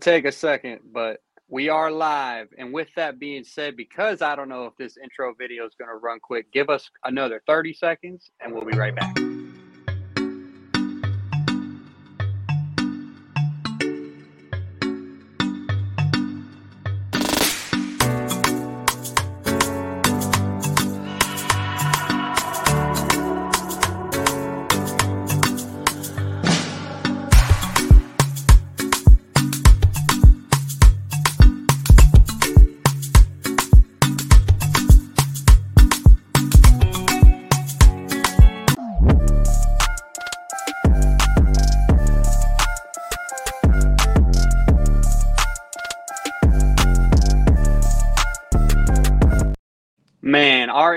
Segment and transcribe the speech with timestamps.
[0.00, 2.48] take a second, but we are live.
[2.58, 5.90] And with that being said, because I don't know if this intro video is going
[5.90, 9.16] to run quick, give us another 30 seconds and we'll be right back.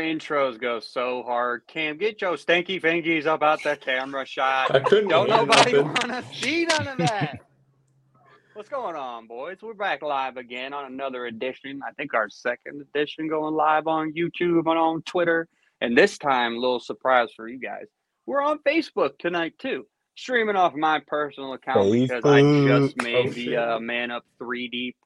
[0.10, 1.66] Intros go so hard.
[1.68, 4.74] Cam, get your stinky fingies out the camera shot.
[4.74, 5.10] I couldn't.
[5.10, 7.40] Don't nobody want to see none of that.
[8.54, 9.58] What's going on, boys?
[9.62, 11.82] We're back live again on another edition.
[11.88, 15.48] I think our second edition going live on YouTube and on Twitter.
[15.80, 17.86] And this time, a little surprise for you guys.
[18.26, 23.30] We're on Facebook tonight too, streaming off my personal account because I just made Oh,
[23.30, 24.98] the uh, Man Up 3 Deep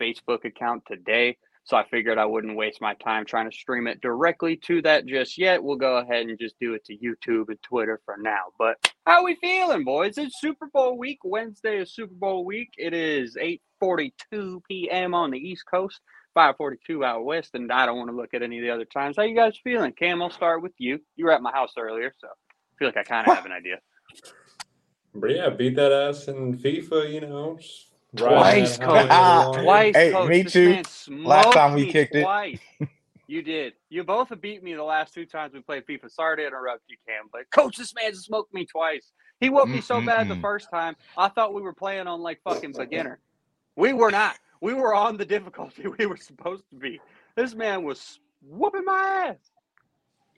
[0.00, 1.36] Facebook account today.
[1.68, 5.04] So I figured I wouldn't waste my time trying to stream it directly to that
[5.04, 5.62] just yet.
[5.62, 8.44] We'll go ahead and just do it to YouTube and Twitter for now.
[8.58, 10.16] But how we feeling, boys?
[10.16, 11.18] It's Super Bowl week.
[11.24, 12.70] Wednesday is Super Bowl week.
[12.78, 13.36] It is
[13.82, 15.12] 8:42 p.m.
[15.12, 16.00] on the East Coast,
[16.34, 19.16] 5:42 out west, and I don't want to look at any of the other times.
[19.18, 19.92] How you guys feeling?
[19.92, 21.00] Cam, I'll start with you.
[21.16, 23.52] You were at my house earlier, so I feel like I kind of have an
[23.52, 23.76] idea.
[25.14, 27.58] But yeah, beat that ass in FIFA, you know.
[28.16, 29.62] Twice, riding coach.
[29.62, 30.28] Twice, Hey, coach.
[30.28, 30.82] me This too.
[31.24, 32.60] Last time we me kicked it.
[33.26, 33.74] You did.
[33.90, 36.10] You both have beat me the last two times we played FIFA.
[36.10, 39.12] Sorry to interrupt you, Cam, but coach, this man smoked me twice.
[39.38, 40.96] He whooped me so bad the first time.
[41.16, 43.20] I thought we were playing on like fucking beginner.
[43.76, 44.36] We were not.
[44.60, 47.00] We were on the difficulty we were supposed to be.
[47.36, 49.36] This man was whooping my ass.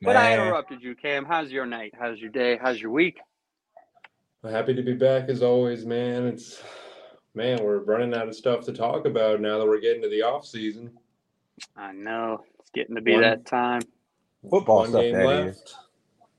[0.02, 1.24] But I interrupted you, Cam.
[1.24, 1.94] How's your night?
[1.98, 2.58] How's your day?
[2.60, 3.20] How's your week?
[4.42, 6.26] I'm happy to be back as always, man.
[6.26, 6.60] It's
[7.34, 10.22] man, we're running out of stuff to talk about now that we're getting to the
[10.22, 10.90] off season.
[11.76, 13.82] I know it's getting to be One- that time.
[14.48, 15.74] Football One stuff, game that left.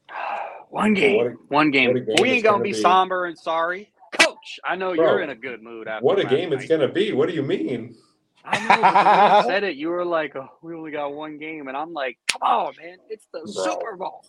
[0.69, 1.18] One game.
[1.18, 1.94] What a- One game.
[1.94, 2.81] game we ain't gonna, gonna be, be.
[2.81, 3.91] somber and sorry.
[4.13, 6.68] Coach, I know Bro, you're in a good mood after What a last game it's
[6.68, 7.13] gonna be.
[7.13, 7.96] What do you mean?
[8.44, 11.68] I know, but you said it, you were like, oh, we only got one game.
[11.68, 12.97] And I'm like, come on, man.
[13.09, 13.63] It's the Bro.
[13.63, 14.25] Super Bowl.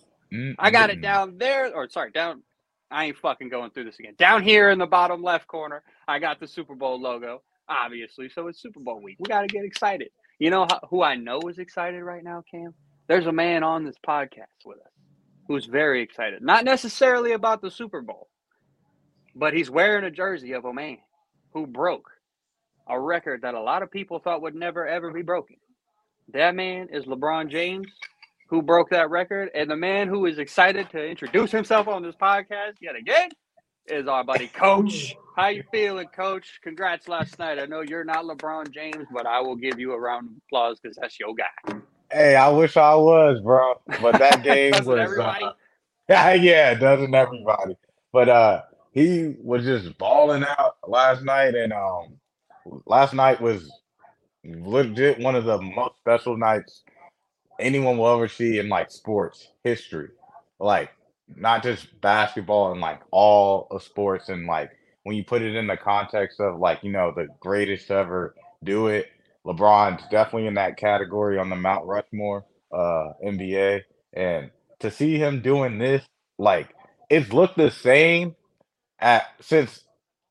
[0.59, 2.41] I got it down there, or sorry, down.
[2.89, 4.13] I ain't fucking going through this again.
[4.17, 8.29] Down here in the bottom left corner, I got the Super Bowl logo, obviously.
[8.29, 9.17] So it's Super Bowl week.
[9.19, 10.09] We got to get excited.
[10.39, 12.73] You know who I know is excited right now, Cam?
[13.07, 14.91] There's a man on this podcast with us
[15.47, 16.41] who's very excited.
[16.41, 18.29] Not necessarily about the Super Bowl,
[19.35, 20.97] but he's wearing a jersey of a man
[21.53, 22.09] who broke
[22.87, 25.57] a record that a lot of people thought would never ever be broken.
[26.33, 27.87] That man is LeBron James,
[28.49, 32.15] who broke that record, and the man who is excited to introduce himself on this
[32.15, 33.29] podcast yet again
[33.87, 35.15] is our buddy Coach.
[35.35, 36.59] How you feeling, Coach?
[36.63, 37.57] Congrats last night.
[37.57, 40.79] I know you're not LeBron James, but I will give you a round of applause
[40.79, 41.79] because that's your guy.
[42.11, 43.81] Hey, I wish I was, bro.
[43.99, 45.53] But that game was uh,
[46.09, 47.75] yeah, doesn't everybody.
[48.11, 48.61] But uh
[48.91, 52.19] he was just balling out last night and um
[52.85, 53.71] last night was
[54.45, 56.83] legit one of the most special nights
[57.59, 60.09] anyone will ever see in like sports history.
[60.59, 60.91] Like
[61.35, 64.71] not just basketball and like all of sports and like
[65.03, 68.87] when you put it in the context of like, you know, the greatest ever do
[68.87, 69.09] it,
[69.45, 73.81] LeBron's definitely in that category on the Mount Rushmore uh NBA.
[74.13, 76.03] And to see him doing this,
[76.37, 76.69] like
[77.09, 78.35] it's looked the same
[78.99, 79.83] at since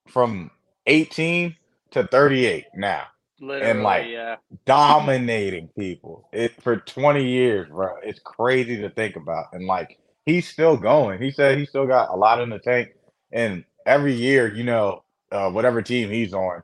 [0.09, 0.51] from
[0.87, 1.57] 18
[1.93, 3.07] to 38 now
[3.43, 4.37] Literally, like, yeah.
[4.67, 7.97] dominating people it for 20 years, bro.
[8.05, 9.47] It's crazy to think about.
[9.53, 11.21] And like he's still going.
[11.21, 12.91] He said he still got a lot in the tank.
[13.33, 16.63] And every year, you know, uh, whatever team he's on,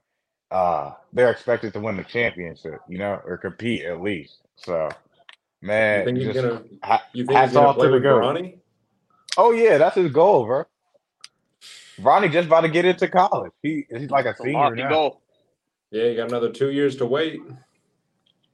[0.50, 4.38] uh, they're expected to win the championship, you know, or compete at least.
[4.56, 4.90] So,
[5.92, 8.00] You man, think he's just gonna ha- you think hats he's gonna off to the
[8.00, 8.32] with goat.
[8.32, 8.58] Bronny?
[9.36, 10.64] Oh yeah, that's his goal, bro.
[11.98, 13.52] Ronnie just about to get into college.
[13.62, 14.88] He he's like a It's senior lofty now.
[14.88, 15.22] goal.
[15.90, 17.40] Yeah, you got another two years to wait.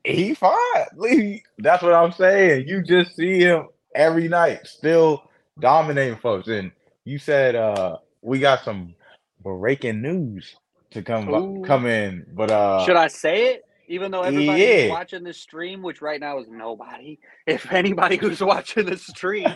[0.05, 0.57] He fine.
[0.97, 2.69] Lee, That's what I'm saying.
[2.69, 5.25] You just see him every night, still
[5.61, 6.49] dominating folks.
[6.49, 6.73] And
[7.05, 8.95] you said uh we got some
[9.43, 10.57] breaking news
[10.91, 11.63] to come Ooh.
[11.65, 13.65] come in, but uh Should I say it?
[13.87, 14.89] Even though everybody's yeah.
[14.89, 19.47] watching this stream, which right now is nobody, if anybody who's watching this stream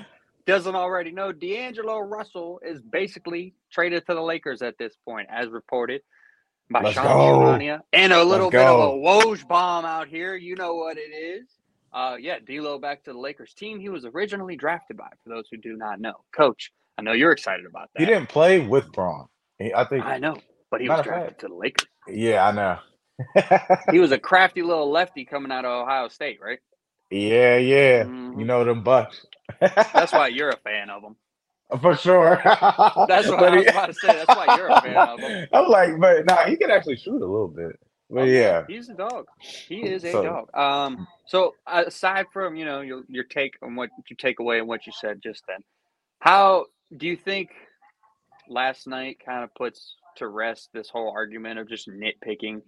[0.46, 5.48] doesn't already know, D'Angelo Russell is basically traded to the Lakers at this point, as
[5.48, 6.02] reported.
[6.70, 7.80] by Let's Sean go.
[7.94, 10.36] And a little bit of a Woj bomb out here.
[10.36, 11.48] You know what it is.
[11.90, 15.08] Uh, yeah, D'Lo back to the Lakers team he was originally drafted by.
[15.24, 18.00] For those who do not know, Coach, I know you're excited about that.
[18.00, 19.26] He didn't play with Bron.
[19.58, 20.04] He- I think.
[20.04, 20.36] I know,
[20.70, 21.86] but he was fact- drafted to the Lakers.
[22.08, 22.78] Yeah, I know.
[23.92, 26.58] He was a crafty little lefty coming out of Ohio State, right?
[27.10, 28.04] yeah, yeah.
[28.04, 28.38] Mhm.
[28.38, 29.24] You know them Bucks.
[29.60, 31.16] That's why you're a fan of them.
[31.80, 32.40] For sure.
[32.44, 34.08] That's what I was he- about to say.
[34.08, 35.48] That's why you're a fan of him.
[35.52, 37.78] I'm like, but nah, he can actually shoot a little bit.
[38.10, 39.26] But yeah, he's a dog.
[39.40, 40.56] He is a So- dog.
[40.56, 44.66] Um, so aside from you know your your take on what you take away and
[44.68, 45.58] what you said just then,
[46.20, 46.66] how
[46.96, 47.50] do you think
[48.48, 52.62] last night kind of puts to rest this whole argument of just nitpicking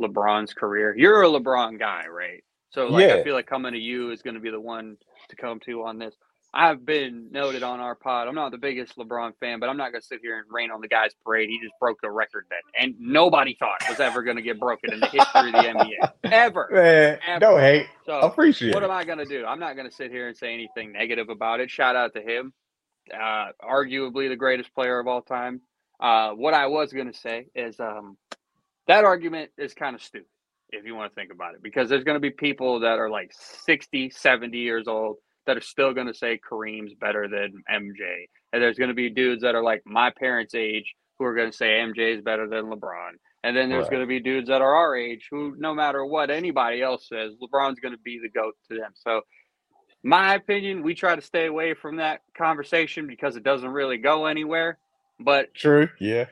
[0.00, 0.94] LeBron's career?
[0.96, 2.44] You're a LeBron guy, right?
[2.70, 4.96] So like I feel like coming to you is going to be the one
[5.28, 6.14] to come to on this.
[6.54, 8.28] I've been noted on our pod.
[8.28, 10.70] I'm not the biggest LeBron fan, but I'm not going to sit here and rain
[10.70, 11.48] on the guy's parade.
[11.48, 14.92] He just broke the record that, and nobody thought was ever going to get broken
[14.92, 16.68] in the history of the NBA, ever.
[16.70, 17.40] man, Ever.
[17.40, 17.86] no hate.
[18.04, 19.46] So Appreciate what am I going to do?
[19.46, 21.70] I'm not going to sit here and say anything negative about it.
[21.70, 22.52] Shout out to him,
[23.12, 25.60] uh, arguably the greatest player of all time.
[26.00, 28.16] Uh, what I was going to say is um,
[28.88, 30.26] that argument is kind of stupid
[30.70, 33.10] if you want to think about it, because there's going to be people that are
[33.10, 33.30] like
[33.66, 35.16] 60, 70 years old
[35.46, 38.26] that are still going to say Kareem's better than MJ.
[38.52, 41.50] And there's going to be dudes that are like my parents' age who are going
[41.50, 43.12] to say MJ is better than LeBron.
[43.44, 43.90] And then there's Right.
[43.90, 47.32] going to be dudes that are our age who, no matter what anybody else says,
[47.42, 48.92] LeBron's going to be the GOAT to them.
[48.94, 49.22] So,
[50.02, 54.26] my opinion, we try to stay away from that conversation because it doesn't really go
[54.26, 54.78] anywhere.
[55.20, 55.88] But True.
[56.00, 56.26] Yeah.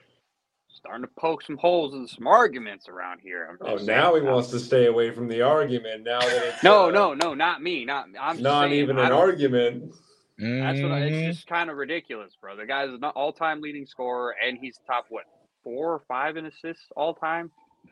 [0.72, 3.48] starting to poke some holes in some arguments around here.
[3.50, 6.04] I'm Oh, just now he wants to stay away from the argument.
[6.04, 7.84] Now that it's No, uh, no, no, not me.
[7.84, 9.94] Not I'm not saying, even an argument.
[10.38, 12.56] That's what I, it's just kind of ridiculous, bro.
[12.56, 15.24] The guy's an all-time leading scorer, and he's top what
[15.62, 17.50] four or five in assists all time.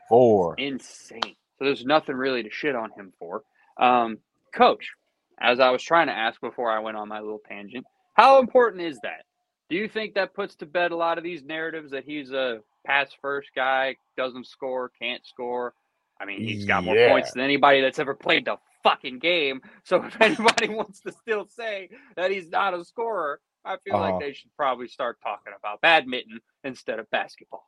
[0.09, 0.55] Four.
[0.57, 1.35] Insane.
[1.59, 3.43] So there's nothing really to shit on him for.
[3.77, 4.17] Um,
[4.53, 4.93] Coach,
[5.41, 8.83] as I was trying to ask before I went on my little tangent, how important
[8.83, 9.25] is that?
[9.69, 12.59] Do you think that puts to bed a lot of these narratives that he's a
[12.85, 15.73] pass first guy, doesn't score, can't score?
[16.21, 17.07] I mean, he's got more Yeah.
[17.07, 19.61] points than anybody that's ever played the fucking game.
[19.83, 23.99] So if anybody wants to still say that he's not a scorer, I feel Uh-huh.
[23.99, 27.67] like they should probably start talking about badminton instead of basketball.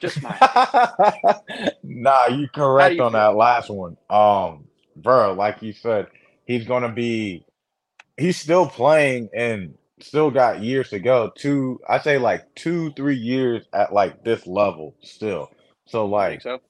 [0.00, 0.40] Just my
[1.84, 3.14] nah, you correct you on feel?
[3.14, 3.96] that last one.
[4.10, 4.66] Um,
[4.96, 6.08] bro, like you said,
[6.46, 7.46] he's gonna be
[8.16, 11.32] he's still playing and still got years to go.
[11.36, 15.50] Two, I say like two, three years at like this level still.
[15.86, 16.60] So like so.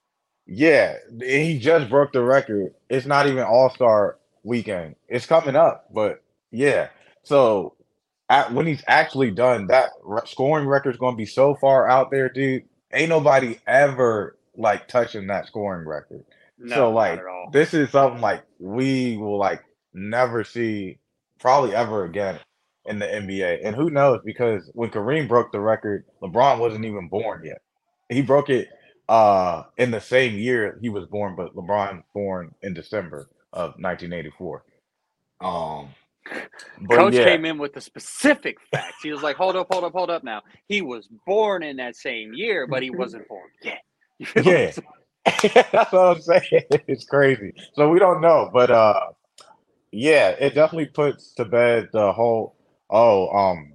[0.46, 2.74] yeah, he just broke the record.
[2.90, 4.96] It's not even All Star weekend.
[5.08, 6.88] It's coming up, but yeah.
[7.24, 7.76] So
[8.28, 9.90] at, when he's actually done, that
[10.26, 12.64] scoring is going to be so far out there, dude.
[12.92, 16.24] Ain't nobody ever like touching that scoring record.
[16.58, 17.20] No, so like
[17.52, 19.62] this is something like we will like
[19.92, 20.98] never see
[21.38, 22.38] probably ever again
[22.86, 23.60] in the NBA.
[23.64, 27.60] And who knows because when Kareem broke the record, LeBron wasn't even born yet.
[28.08, 28.68] He broke it
[29.08, 34.64] uh in the same year he was born, but LeBron born in December of 1984.
[35.40, 35.88] Um
[36.80, 38.96] but Coach yeah, came in with the specific facts.
[39.02, 41.96] He was like, "Hold up, hold up, hold up." Now he was born in that
[41.96, 43.82] same year, but he wasn't born yet.
[44.18, 44.72] You feel Yeah.
[45.72, 46.64] That's what I'm saying.
[46.86, 47.52] It's crazy.
[47.74, 49.00] So we don't know, but uh
[49.92, 52.56] yeah, it definitely puts to bed the whole
[52.90, 53.72] oh, um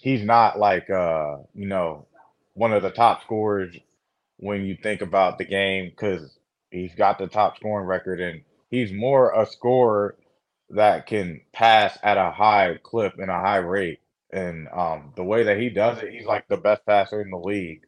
[0.00, 2.06] he's not like uh, you know,
[2.54, 3.76] one of the top scorers
[4.38, 6.38] when you think about the game cuz
[6.70, 10.16] he's got the top scoring record and he's more a scorer
[10.70, 14.00] that can pass at a high clip and a high rate.
[14.32, 17.38] And um the way that he does it, he's like the best passer in the
[17.38, 17.82] league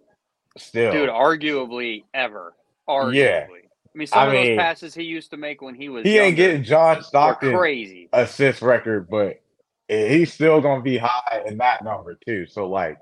[0.59, 0.93] still.
[0.93, 1.11] dude.
[1.11, 2.55] Arguably, ever.
[2.91, 3.15] Arguably.
[3.15, 3.47] Yeah.
[3.95, 6.05] I mean, some I of mean, those passes he used to make when he was
[6.05, 8.09] he ain't getting John Stockton crazy.
[8.13, 9.41] assist record, but
[9.89, 12.47] he's still gonna be high in that number too.
[12.47, 12.99] So like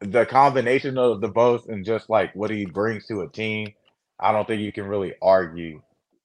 [0.00, 3.72] the combination of the both and just like what he brings to a team,
[4.20, 5.82] I don't think you can really argue.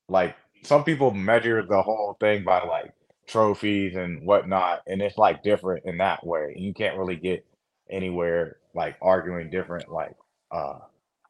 [0.08, 2.94] Like some people measure the whole thing by like
[3.28, 6.54] trophies and whatnot, and it's like different in that way.
[6.58, 7.46] You can't really get
[7.90, 10.16] anywhere like arguing different like
[10.52, 10.78] uh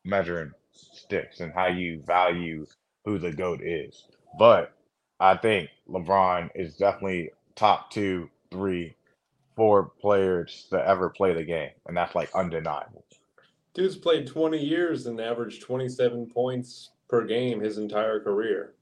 [0.03, 0.51] measuring
[0.93, 2.65] sticks and how you value
[3.05, 4.05] who the GOAT is.
[4.39, 4.73] But
[5.19, 8.95] I think LeBron is definitely top two, three,
[9.55, 13.05] four players to ever play the game, and that's like undeniable.
[13.73, 18.73] Dude's played 20 years and averaged 27 points per game his entire career.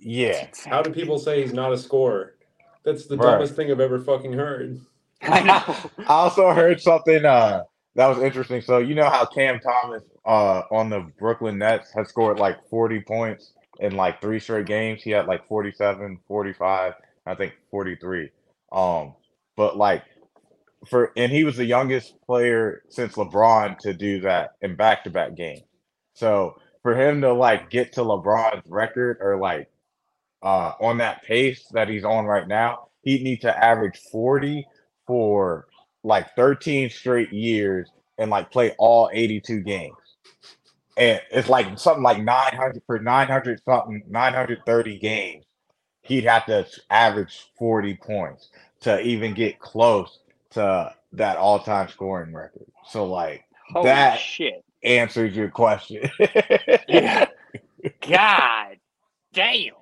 [0.00, 2.36] Yeah, How do people say he's not a scorer?
[2.84, 3.22] That's the Right.
[3.22, 4.80] dumbest thing I've ever fucking heard.
[5.26, 5.92] I know.
[6.06, 7.24] I also heard something.
[7.24, 7.64] Uh,
[7.96, 8.60] that was interesting.
[8.60, 13.00] So you know how Cam Thomas uh on the Brooklyn Nets has scored like 40
[13.02, 15.02] points in like three straight games.
[15.02, 16.94] He had like 47, 45,
[17.26, 18.30] I think 43.
[18.72, 19.14] Um,
[19.56, 20.04] but like
[20.88, 25.62] for and he was the youngest player since LeBron to do that in back-to-back games.
[26.14, 29.68] So for him to like get to LeBron's record or like
[30.42, 34.66] uh on that pace that he's on right now, he'd need to average 40
[35.06, 35.66] for
[36.02, 39.94] like 13 straight years and like play all 82 games.
[40.96, 45.44] And it's like something like 900 for 900 something, 930 games.
[46.02, 48.48] He'd have to average 40 points
[48.80, 52.66] to even get close to that all-time scoring record.
[52.88, 54.64] So like Holy that shit.
[54.82, 56.10] answers your question.
[56.88, 57.26] Yeah.
[58.08, 58.76] God
[59.32, 59.74] damn.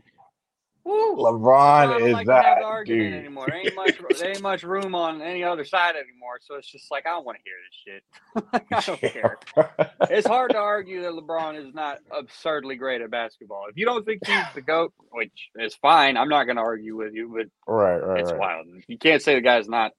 [0.89, 1.17] Woo.
[1.17, 3.13] LeBron is like that dude.
[3.13, 3.47] anymore.
[3.49, 3.99] There ain't much.
[4.19, 6.39] There ain't much room on any other side anymore.
[6.41, 8.63] So it's just like I don't want to hear this shit.
[8.73, 9.39] I don't care.
[10.11, 13.67] It's hard to argue that LeBron is not absurdly great at basketball.
[13.69, 16.97] If you don't think he's the goat, which is fine, I'm not going to argue
[16.97, 17.29] with you.
[17.37, 18.39] But right, right, it's right.
[18.41, 18.67] wild.
[18.87, 19.93] You can't say the guy's not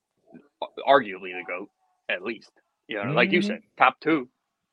[0.88, 1.70] arguably the goat.
[2.10, 2.50] At least,
[2.88, 3.46] you know, like you Mhm.
[3.46, 4.28] said, top two,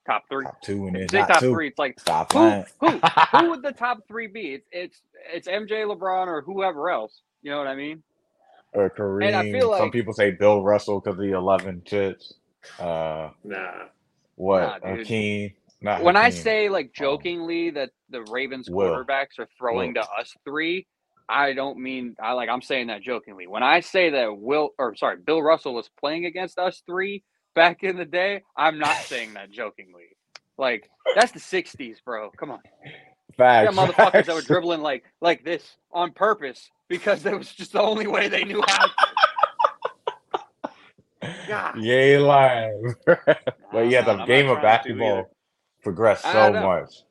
[0.07, 0.47] top three.
[0.47, 1.51] Top two and If it's you say not top two.
[1.51, 2.67] three, it's like Stop who, lying.
[2.81, 4.55] who, who would the top three be?
[4.55, 5.03] It's it's
[5.35, 7.23] it's MJ, LeBron, or whoever else.
[7.43, 8.03] You know what I mean?
[8.75, 9.21] or Kareem.
[9.21, 12.35] And I feel like, Some people say Bill Russell because the eleven chits.
[12.79, 13.87] Uh, Nah.
[14.37, 14.85] what Nah.
[14.85, 15.53] Hakeem?
[15.83, 18.71] Not when I say like Um, jokingly that the Ravens Will.
[18.71, 19.97] quarterbacks are throwing Will.
[19.97, 20.87] to us three,
[21.29, 23.47] I don't mean I like I'm saying that jokingly.
[23.47, 27.25] When I say that Will or sorry, Bill Russell was playing against us three
[27.57, 30.17] back in the day, I'm not saying that jokingly.
[30.57, 32.31] Like that's the '60s, bro.
[32.37, 32.61] Come on,
[33.37, 33.77] Facts.
[33.77, 37.73] yeah, facts, motherfuckers that were dribbling like like this on purpose because that was just
[37.73, 38.87] the only way they knew how.
[41.49, 41.79] God.
[41.79, 42.95] Yay, lying.
[43.07, 45.31] but yeah, the I'm game of basketball
[45.83, 47.03] progressed so much.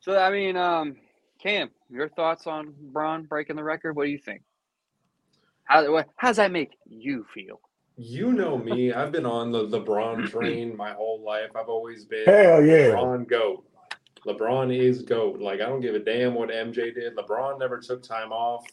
[0.00, 0.96] So I mean, um,
[1.42, 3.96] Cam, your thoughts on Bron breaking the record?
[3.96, 4.42] What do you think?
[5.64, 7.60] How how does that make you feel?
[8.02, 8.94] You know me.
[8.94, 11.50] I've been on the LeBron train my whole life.
[11.54, 12.92] I've always been Hell yeah.
[12.92, 13.62] LeBron GOAT.
[14.26, 15.38] LeBron is GOAT.
[15.38, 17.14] Like, I don't give a damn what MJ did.
[17.14, 18.64] LeBron never took time off.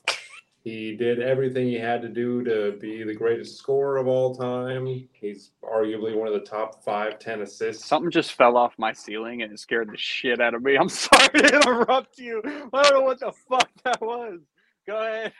[0.63, 4.85] He did everything he had to do to be the greatest scorer of all time.
[5.11, 7.83] He's arguably one of the top five, ten assists.
[7.83, 10.77] Something just fell off my ceiling and it scared the shit out of me.
[10.77, 12.41] I'm sorry to interrupt you.
[12.45, 14.39] I don't know what the fuck that was.
[14.87, 15.33] Go ahead.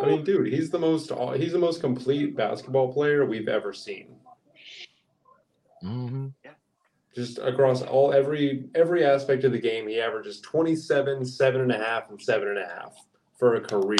[0.00, 4.16] I mean, dude, he's the most he's the most complete basketball player we've ever seen.
[5.82, 6.28] hmm
[7.14, 11.78] Just across all every every aspect of the game, he averages 27, seven and a
[11.78, 12.96] half, and seven and a half
[13.38, 13.98] for a career.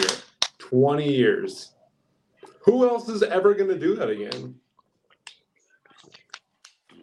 [0.59, 1.73] 20 years.
[2.61, 4.55] Who else is ever gonna do that again?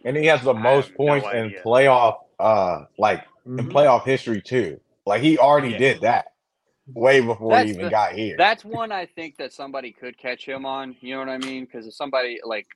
[0.04, 3.24] And he has the most have no points in playoff, uh, like
[3.58, 3.72] in Mhm.
[3.72, 4.80] playoff history too.
[5.06, 5.78] Like he already Yeah.
[5.78, 6.29] did that
[6.94, 8.36] way before That's he even the- got here.
[8.38, 10.96] That's one I think that somebody could catch him on.
[11.00, 11.64] You know what I mean?
[11.64, 12.66] Because if somebody like,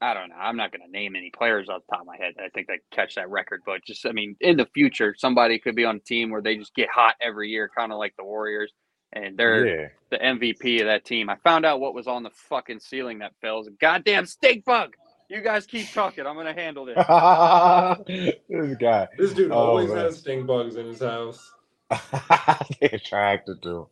[0.00, 2.16] I don't know, I'm not going to name any players off the top of my
[2.16, 2.34] head.
[2.36, 5.58] that I think that catch that record, but just I mean, in the future, somebody
[5.58, 8.14] could be on a team where they just get hot every year, kind of like
[8.18, 8.72] the Warriors,
[9.12, 9.88] and they're yeah.
[10.10, 11.30] the MVP of that team.
[11.30, 13.54] I found out what was on the fucking ceiling that fell.
[13.56, 14.94] It was a goddamn stink bug.
[15.28, 16.26] You guys keep talking.
[16.26, 16.96] I'm gonna handle this.
[18.48, 19.08] this guy.
[19.16, 19.98] This dude Oh, always man.
[19.98, 21.52] has stink bugs in his house.
[22.80, 23.86] they attracted to him.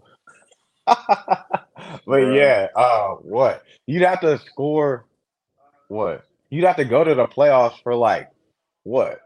[2.07, 3.65] but yeah, uh what?
[3.87, 5.07] You'd have to score
[5.89, 6.25] what?
[6.51, 8.31] You'd have to go to the playoffs for like
[8.85, 9.21] what?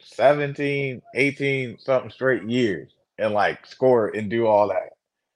[0.00, 4.92] 17, 18 something straight years and like score and do all that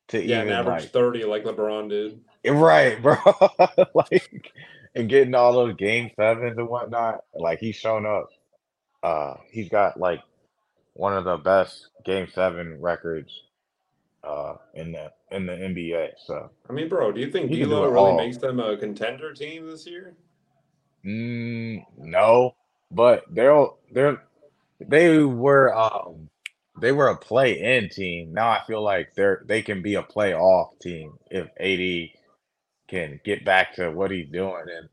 [0.09, 2.21] to Yeah, even average like 30 like LeBron did.
[2.47, 3.17] right, bro.
[3.95, 4.53] like
[4.95, 7.25] and getting all those game sevens and whatnot.
[7.35, 8.29] Like he's shown up.
[9.03, 10.21] Uh he's got like
[10.95, 13.33] one of the best game seven records
[14.25, 16.11] uh in the in the NBA.
[16.27, 18.17] So I mean, bro, do you think D'Lo really all.
[18.17, 20.15] makes them a contender team this year?
[21.05, 22.55] mm, no,
[22.91, 24.23] but they'll they're
[24.81, 26.29] they were um
[26.81, 28.33] they were a play in team.
[28.33, 32.11] Now I feel like they're they can be a playoff team if AD
[32.89, 34.89] can get back to what he's doing and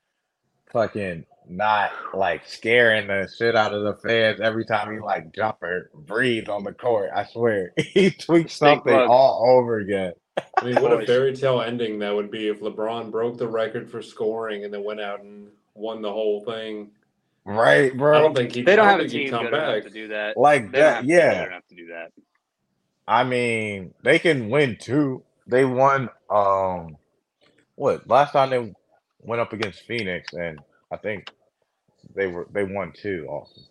[0.72, 5.62] fucking not like scaring the shit out of the fans every time he like jump
[5.64, 7.10] or breathe on the court.
[7.16, 10.14] I swear he tweaks something all over again.
[10.62, 13.90] I mean, what a fairy tale ending that would be if LeBron broke the record
[13.90, 16.92] for scoring and then went out and won the whole thing.
[17.46, 18.22] Right, I bro.
[18.22, 18.62] don't think he.
[18.62, 19.84] They don't I have a team come good back.
[19.84, 20.38] to do that.
[20.38, 21.42] Like They don't that, have, They yeah.
[21.44, 22.12] don't have to do that.
[23.08, 25.24] I mean, they can win two.
[25.48, 26.98] They won um
[27.76, 28.74] what last time they
[29.22, 30.60] went up against Phoenix, and
[30.92, 31.32] I think
[32.18, 33.62] they were they won two also.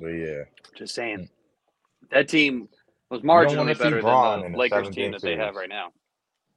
[0.00, 0.42] But yeah,
[0.76, 2.06] Just saying, hmm.
[2.10, 2.68] that team
[3.10, 5.92] was marginally better Bron than in the Lakers team that they have right now.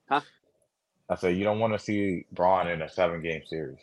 [0.10, 0.22] Huh?
[1.10, 3.80] I said you don't want to see Bron in a seven game series.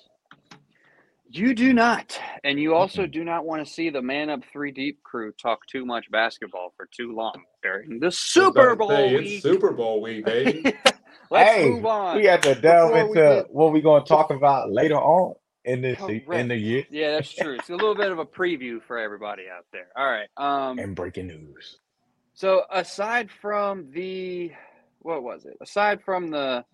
[1.31, 4.73] You do not, and you also do not want to see the man up three
[4.73, 9.27] deep crew talk too much basketball for too long during the Super Bowl say, week.
[9.35, 10.63] It's Super Bowl week, baby.
[11.31, 12.17] Let's Hey, move on.
[12.17, 14.97] We have to delve Before we into get- what we're going to talk about later
[14.97, 15.35] on
[15.65, 16.41] in this se- Correct.
[16.41, 17.55] in the year Yeah, that's true.
[17.57, 19.89] It's a little bit of a preview for everybody out there.
[19.97, 20.29] All right.
[20.37, 21.79] Um, and breaking news.
[22.35, 24.53] so aside from the
[25.01, 25.57] what was it?
[25.61, 26.65] Aside from the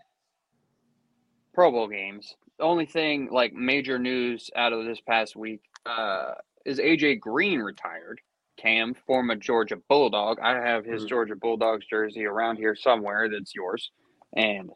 [1.53, 6.33] Pro Bowl games, the only thing like major news out of this past week uh,
[6.64, 8.21] is AJ Green retired.
[8.57, 10.38] Cam, former Georgia Bulldog.
[10.41, 11.09] I have his Mhm.
[11.09, 13.91] Georgia Bulldogs jersey around here somewhere that's yours,
[14.35, 14.71] and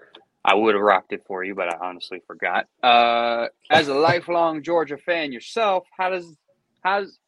[0.48, 2.66] I would have rocked it for you, but I honestly forgot.
[2.82, 6.36] Uh, as a lifelong Georgia fan yourself, how does
[6.82, 7.18] how's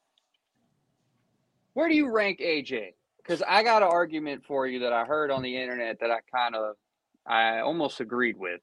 [1.75, 2.95] where do you rank AJ?
[3.19, 6.21] Because I got an argument for you that I heard on the internet that I
[6.35, 6.77] kind of
[7.27, 8.63] I almost agreed with,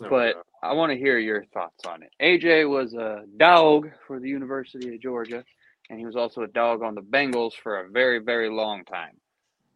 [0.00, 0.44] Oh, but God.
[0.62, 2.10] I want to hear your thoughts on it.
[2.22, 5.44] AJ was a dog for the University of Georgia,
[5.90, 9.16] and he was also a dog on the Bengals for a very, very long time.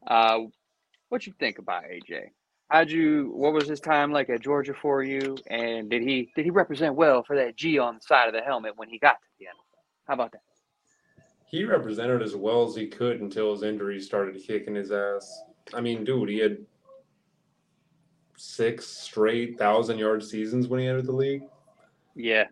[0.07, 0.39] Uh,
[1.09, 2.31] what you think about AJ?
[2.69, 3.31] How'd you?
[3.35, 5.37] What was his time like at Georgia for you?
[5.49, 8.41] And did he did he represent well for that G on the side of the
[8.41, 10.09] helmet when he got to the NFL?
[10.09, 10.41] How about that?
[11.49, 15.43] he represented as well as he could until his injuries started kicking his ass.
[15.73, 16.59] I mean, dude, he had
[18.37, 21.45] six straight thousand yard seasons when he entered the league.
[22.17, 22.47] Yeah,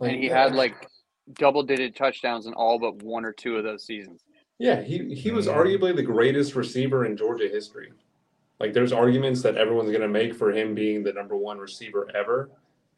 [0.00, 0.88] and he Like, had like
[1.34, 4.22] double digit touchdowns in all but one or two of those seasons.
[4.58, 7.92] Yeah, he he was arguably the greatest receiver in Georgia history.
[8.62, 12.08] Like there's arguments that everyone's going to make for him being the number one receiver
[12.14, 12.48] ever.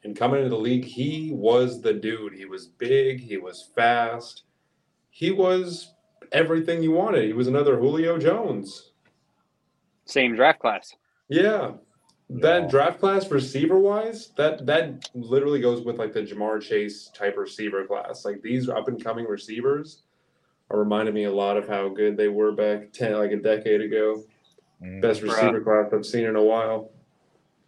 [0.05, 2.35] And coming into the league, he was the dude.
[2.35, 4.43] He was big, he was fast.
[5.09, 5.95] He was
[6.33, 7.25] everything you wanted.
[7.25, 8.93] He was another Julio Jones.
[10.05, 10.95] Same draft class.
[11.29, 11.73] Yeah.
[12.29, 12.69] That Yeah.
[12.69, 17.87] draft class receiver wise, that that literally goes with like the Ja'Marr Chase type receiver
[17.87, 18.27] class.
[18.27, 20.03] Like these up and coming receivers
[20.71, 23.81] are reminding me a lot of how good they were back ten like a decade
[23.81, 24.23] ago.
[24.85, 25.01] Mhm.
[25.03, 25.23] Best Bruh.
[25.23, 26.91] receiver class I've seen in a while.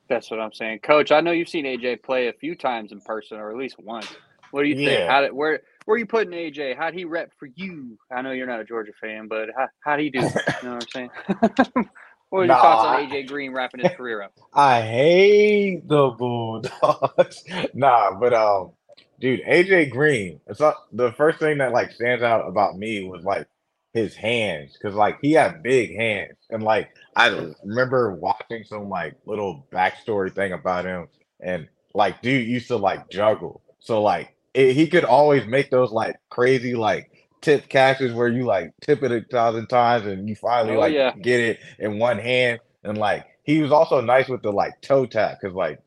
[0.09, 1.13] That's what I'm saying, Coach.
[1.13, 4.17] I know you've seen AJ play a few times in person, or at least once.
[4.53, 5.03] What do you think?
[5.03, 5.07] Yeah.
[5.07, 6.77] How did, where where are you putting AJ?
[6.77, 7.99] How'd he rep for you?
[8.13, 10.21] I know you're not a Georgia fan, but how how'd he do?
[10.21, 10.31] You
[10.69, 11.11] know what I'm saying?
[12.31, 14.33] what are your Nah, thoughts on AJ Green wrapping his career up?
[14.55, 17.45] I hate the Bulldogs.
[17.75, 18.73] nah, but um,
[19.21, 20.41] dude, AJ Green.
[20.47, 23.49] It's not the first thing that like stands out about me was like
[23.97, 29.17] his hands, because like he had big hands, and like I remember watching some like
[29.27, 31.09] little backstory thing about him,
[31.41, 35.93] and like dude used to like juggle, so like it, he could always make those
[35.93, 37.11] like crazy like
[37.43, 40.93] tip catches where you like tip it a thousand times and you finally Oh, like
[40.93, 41.13] yeah.
[41.23, 45.07] get it in one hand and like he was also nice with the like toe
[45.07, 45.79] tap because like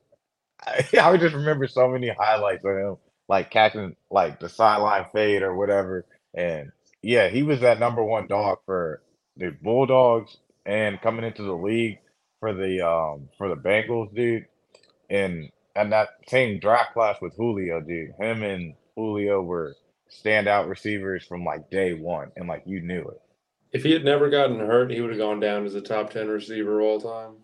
[0.67, 5.43] I, I just remember so many highlights of him like catching like the sideline fade
[5.43, 6.72] or whatever and
[7.04, 9.02] yeah he was that number one dog for
[9.38, 12.00] the Bulldogs and coming into the league
[12.40, 14.46] for the um for the Bengals dude
[15.10, 19.78] and and that same draft class with Julio dude him and Julio were
[20.12, 23.22] standout receivers from like day one and like you knew it
[23.72, 26.28] If he had never gotten hurt, he would have gone down as a top ten
[26.30, 27.38] receiver of all time.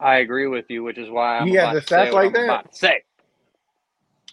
[0.00, 2.14] I agree with you, which is why I'm You got about the to stats what
[2.14, 2.44] like I'm that?
[2.44, 3.02] about to say.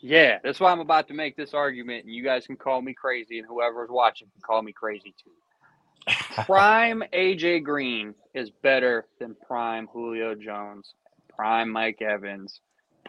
[0.02, 2.94] Yeah, that's why I'm about to make this argument, and you guys can call me
[2.94, 5.32] crazy, and whoever's watching can call me crazy too.
[6.46, 10.94] prime AJ Green is better than prime Julio Jones,
[11.36, 12.62] prime Mike Evans,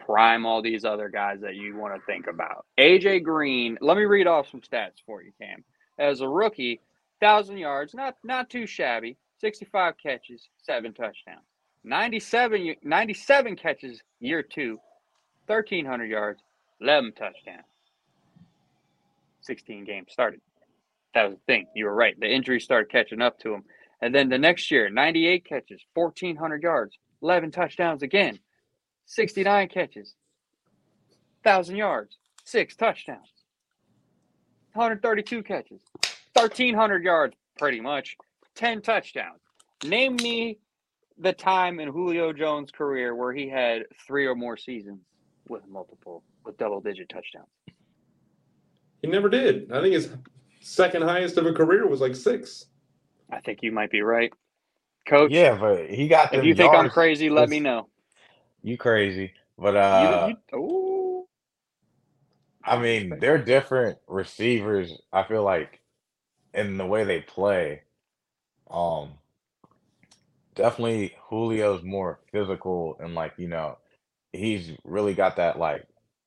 [0.05, 2.65] prime all these other guys that you want to think about.
[2.79, 5.63] AJ Green, let me read off some stats for you, Cam.
[5.97, 6.81] As a rookie,
[7.19, 9.17] thousand yards, not not too shabby.
[9.39, 11.41] 65 catches, seven touchdowns.
[11.83, 14.77] 97, 97 catches year two,
[15.47, 16.43] 1,300 yards,
[16.81, 17.65] 11 touchdowns.
[19.41, 20.41] 16 games started.
[21.13, 21.67] That was the thing.
[21.75, 22.19] You were right.
[22.19, 23.63] The injuries started catching up to him.
[24.01, 28.39] And then the next year, 98 catches, 1,400 yards, 11 touchdowns again,
[29.05, 30.15] 69 catches,
[31.43, 33.29] 1,000 yards, six touchdowns,
[34.73, 35.81] 132 catches,
[36.33, 38.15] 1,300 yards, pretty much,
[38.55, 39.41] 10 touchdowns.
[39.83, 40.57] Name me
[41.19, 45.01] the time in Julio Jones' career where he had three or more seasons
[45.47, 47.47] with multiple, with double digit touchdowns.
[49.01, 49.71] He never did.
[49.71, 50.09] I think his
[50.61, 52.67] second highest of a career was like six.
[53.31, 54.31] I think you might be right.
[55.07, 57.87] Coach, Yeah, but he got if them you think I'm crazy, let me know.
[58.61, 61.25] You crazy, but You, uh, you, ooh,
[62.63, 65.01] I mean, they're different receivers.
[65.11, 65.79] I feel like
[66.53, 67.81] in the way they play.
[68.69, 69.13] Um,
[70.55, 73.77] definitely Julio's more physical and like you know,
[74.33, 75.85] he's really got that like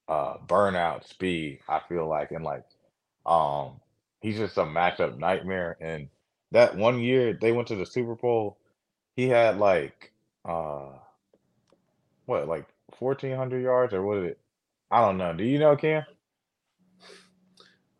[0.08, 1.60] uh burnout speed.
[1.68, 2.64] I feel like and like
[3.26, 3.80] um,
[4.20, 5.76] he's just a matchup nightmare.
[5.80, 6.08] And
[6.52, 8.58] that one year they went to the Super Bowl,
[9.16, 10.12] he had like
[10.44, 10.88] uh
[12.26, 12.66] what like
[12.98, 14.38] fourteen hundred yards or what is it?
[14.90, 15.32] I don't know.
[15.32, 16.04] Do you know Cam?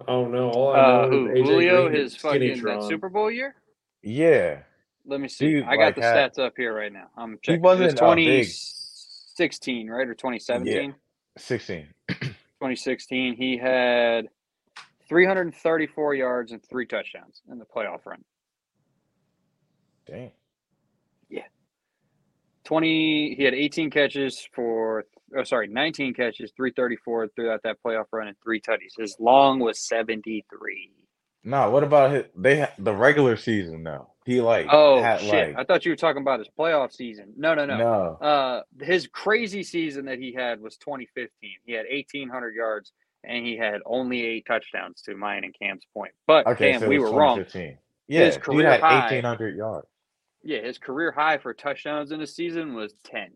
[0.01, 0.51] I don't know.
[0.51, 1.27] All I uh, know who?
[1.31, 3.55] is AJ Julio, Green his fucking that Super Bowl year.
[4.03, 4.59] Yeah.
[5.07, 5.47] Let me see.
[5.47, 7.09] Dude, I got like, the had- stats up here right now.
[7.17, 7.55] I'm He checking.
[7.57, 8.49] It was wasn't a big
[9.37, 10.91] 2016, right, or 2017?
[10.91, 10.93] Yeah,
[11.37, 11.89] 16.
[12.09, 13.37] 2016.
[13.37, 14.29] He had
[15.09, 18.23] 334 yards and three touchdowns in the playoff run.
[20.07, 20.31] Dang.
[21.29, 21.43] Yeah.
[22.65, 23.35] 20.
[23.37, 25.05] He had 18 catches for.
[25.37, 28.97] Oh, sorry, 19 catches, 334 throughout that playoff run, and three tutties.
[28.97, 30.93] His long was 73.
[31.43, 34.14] No, what about his they the regular season though?
[34.25, 35.55] He like Oh had shit!
[35.55, 37.33] like I thought you were talking about his playoff season.
[37.37, 37.77] No, no, no.
[37.77, 38.27] no.
[38.27, 41.31] Uh, his crazy season that he had was 2015.
[41.67, 46.13] He had 1,800 yards and he had only eight touchdowns to mine and Cam's point.
[46.27, 47.37] But Okay, Cam, so we were wrong.
[47.37, 47.79] 2015.
[48.09, 49.87] Yeah, His dude career had high- 1800 yards.
[50.43, 53.31] Yeah, his career high for touchdowns in a season was 10.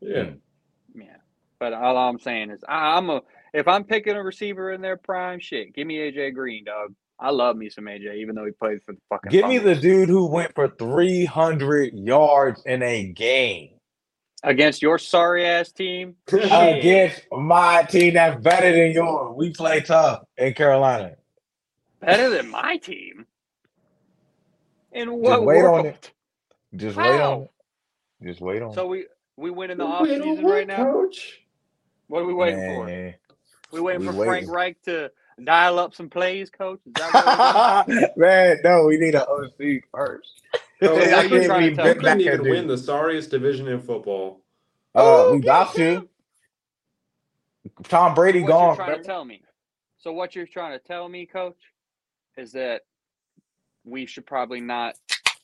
[0.00, 0.24] Yeah.
[0.24, 1.00] Hmm.
[1.00, 1.16] Yeah,
[1.58, 3.20] but all I'm saying is I, I'm a
[3.52, 6.94] if I'm picking a receiver in their prime, shit, give me AJ Green, dog.
[7.20, 9.30] I love me some AJ, even though he played for the fucking.
[9.30, 13.70] Give me the dude who went for 300 yards in a game
[14.42, 16.16] against your sorry ass team.
[16.30, 19.34] against my team that's better than yours.
[19.36, 21.16] We play tough in Carolina.
[22.00, 23.26] Better than my team.
[24.92, 26.12] In what wait on it.
[26.76, 27.50] Just wait on it.
[28.22, 30.84] Just wait on So we we win in the Wait off on season right now.
[30.84, 31.40] Coach?
[32.08, 32.36] What are we it.
[32.36, 32.86] waiting for?
[33.72, 34.48] We waiting we for Frank.
[34.48, 35.10] Reich to
[35.42, 36.80] dial up some plays, coach.
[36.86, 38.12] Is that what?
[38.16, 40.42] Man, no, we need an OC first.
[40.80, 42.00] Bro, Hey, we I you couldn't- to be tell we me?
[42.00, 44.40] couldn't even and do- win the sorriest division in football.
[44.94, 45.96] Uh, Oh, we got okay.
[45.96, 46.08] to.
[47.84, 48.66] Tom Brady what gone.
[48.76, 49.42] you're trying to tell me.
[49.98, 51.56] So what you're trying to tell me, coach,
[52.36, 52.82] is that
[53.84, 54.96] we should probably not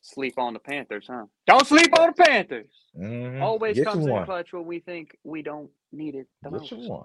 [0.03, 1.25] sleep on the Panthers, huh?
[1.47, 2.71] Don't sleep on the Panthers.
[2.99, 3.41] Mhm.
[3.41, 4.25] Always Get comes in one.
[4.25, 6.89] clutch when we think we don't need it the Get you most.
[6.91, 7.05] one.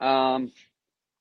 [0.00, 0.04] Mhm.
[0.04, 0.52] Um,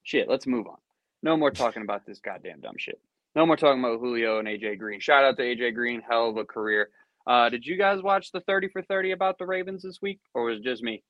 [0.06, 0.30] shit.
[0.30, 0.78] Let's move on.
[1.22, 3.00] No more talking about this goddamn dumb shit.
[3.36, 5.02] No more talking about Julio and AJ Green.
[5.02, 6.90] Shout out to AJ Green, hell of a career.
[7.28, 10.46] Uh, did you guys watch the thirty for thirty about the Ravens this week, or
[10.46, 11.04] was it just me?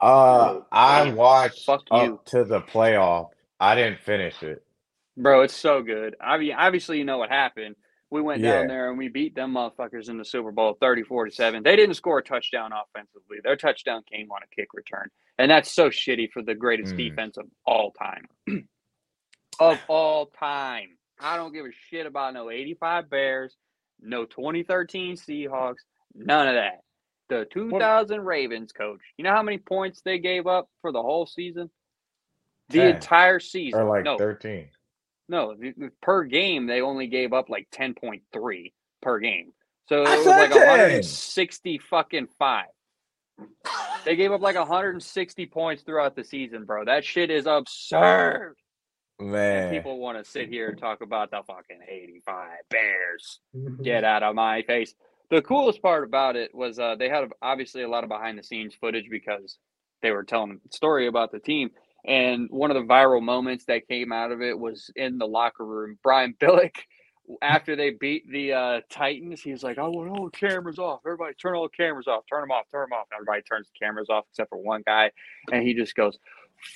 [0.00, 2.20] Uh, I watched Fuck up you.
[2.26, 3.30] to the playoff.
[3.60, 4.62] I didn't finish it.
[5.16, 6.16] Bro, it's so good.
[6.20, 7.76] I mean, obviously, you know what happened.
[8.10, 11.30] We went down there and we beat them motherfuckers in the Super Bowl 34 to
[11.32, 11.62] 7.
[11.62, 13.38] They didn't score a touchdown offensively.
[13.42, 15.08] Their touchdown came on a kick return.
[15.38, 16.96] And that's so shitty for the greatest Mm.
[16.98, 18.26] defense of all time.
[19.58, 20.96] of all time.
[21.20, 23.56] I don't give a shit about no 85 Bears,
[24.00, 25.82] no 2013 Seahawks,
[26.14, 26.80] none of that.
[27.30, 29.00] The 2000 Ravens coach.
[29.16, 31.70] You know how many points they gave up for the whole season?
[32.68, 32.94] The 10.
[32.96, 33.80] entire season.
[33.80, 34.68] Or like no, 13.
[35.28, 39.52] No, the- the- per game they only gave up like ten point three per game.
[39.88, 42.66] So it was like 160 fucking five.
[44.04, 46.84] They gave up like 160 points throughout the season, bro.
[46.84, 48.54] That shit is absurd.
[49.20, 49.70] Man.
[49.72, 53.40] people want to sit here and talk about the fucking 85 Bears.
[53.82, 54.94] Get out of my face.
[55.30, 58.42] The coolest part about it was uh, they had obviously a lot of behind the
[58.42, 59.58] scenes footage because
[60.02, 61.70] they were telling a story about the team.
[62.06, 65.64] And one of the viral moments that came out of it was in the locker
[65.64, 65.98] room.
[66.02, 66.76] Brian Billick,
[67.40, 71.00] after they beat the uh, Titans, he was like, I want all the cameras off.
[71.06, 72.24] Everybody turn all the cameras off.
[72.28, 72.66] Turn them off.
[72.70, 73.06] Turn them off.
[73.14, 75.10] Everybody turns the cameras off except for one guy.
[75.50, 76.18] And he just goes,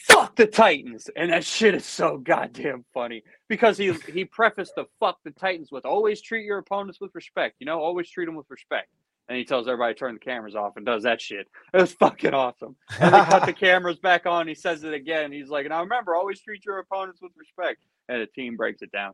[0.06, 1.10] fuck the Titans.
[1.16, 5.70] And that shit is so goddamn funny because he he prefaced the fuck the Titans
[5.70, 7.56] with always treat your opponents with respect.
[7.58, 8.88] You know, always treat them with respect.
[9.28, 11.46] And he tells everybody to turn the cameras off and does that shit.
[11.74, 12.76] It was fucking awesome.
[13.00, 14.48] And they cut the cameras back on.
[14.48, 15.32] He says it again.
[15.32, 17.82] He's like, now remember, always treat your opponents with respect.
[18.08, 19.12] And the team breaks it down.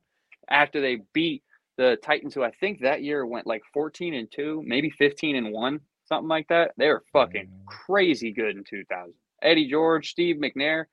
[0.48, 1.42] After they beat
[1.77, 5.50] the Titans, who I think that year went like 14 and 2, maybe 15 and
[5.53, 6.72] 1, something like that.
[6.77, 7.66] They were fucking Mhm.
[7.66, 9.14] crazy good in 2000.
[9.42, 10.85] Eddie George, Steve McNair,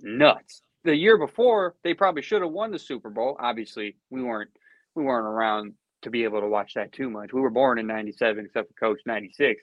[0.00, 0.62] nuts.
[0.82, 3.36] The year before, they probably should have won the Super Bowl.
[3.38, 4.50] Obviously, we weren't
[4.96, 7.32] we weren't around to be able to watch that too much.
[7.32, 9.62] We were born in 97 except for coach 96.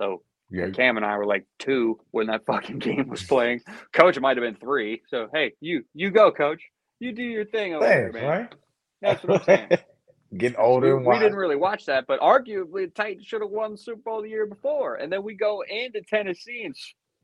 [0.00, 0.70] So Yeah.
[0.70, 3.62] Cam and I were like two when that fucking game was playing.
[3.92, 5.02] Coach might have been three.
[5.08, 6.62] So hey, you you go, coach.
[7.00, 8.30] You do your thing over Thanks, there, man.
[8.30, 8.54] right?
[9.02, 9.68] That's what I'm saying.
[10.36, 13.50] getting older we, and we didn't really watch that, but arguably the Titans should have
[13.50, 14.96] won the Super Bowl the year before.
[14.96, 16.74] And then we go into Tennessee and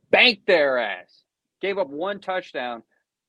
[0.08, 1.24] spanked their ass.
[1.60, 2.82] Gave up one touchdown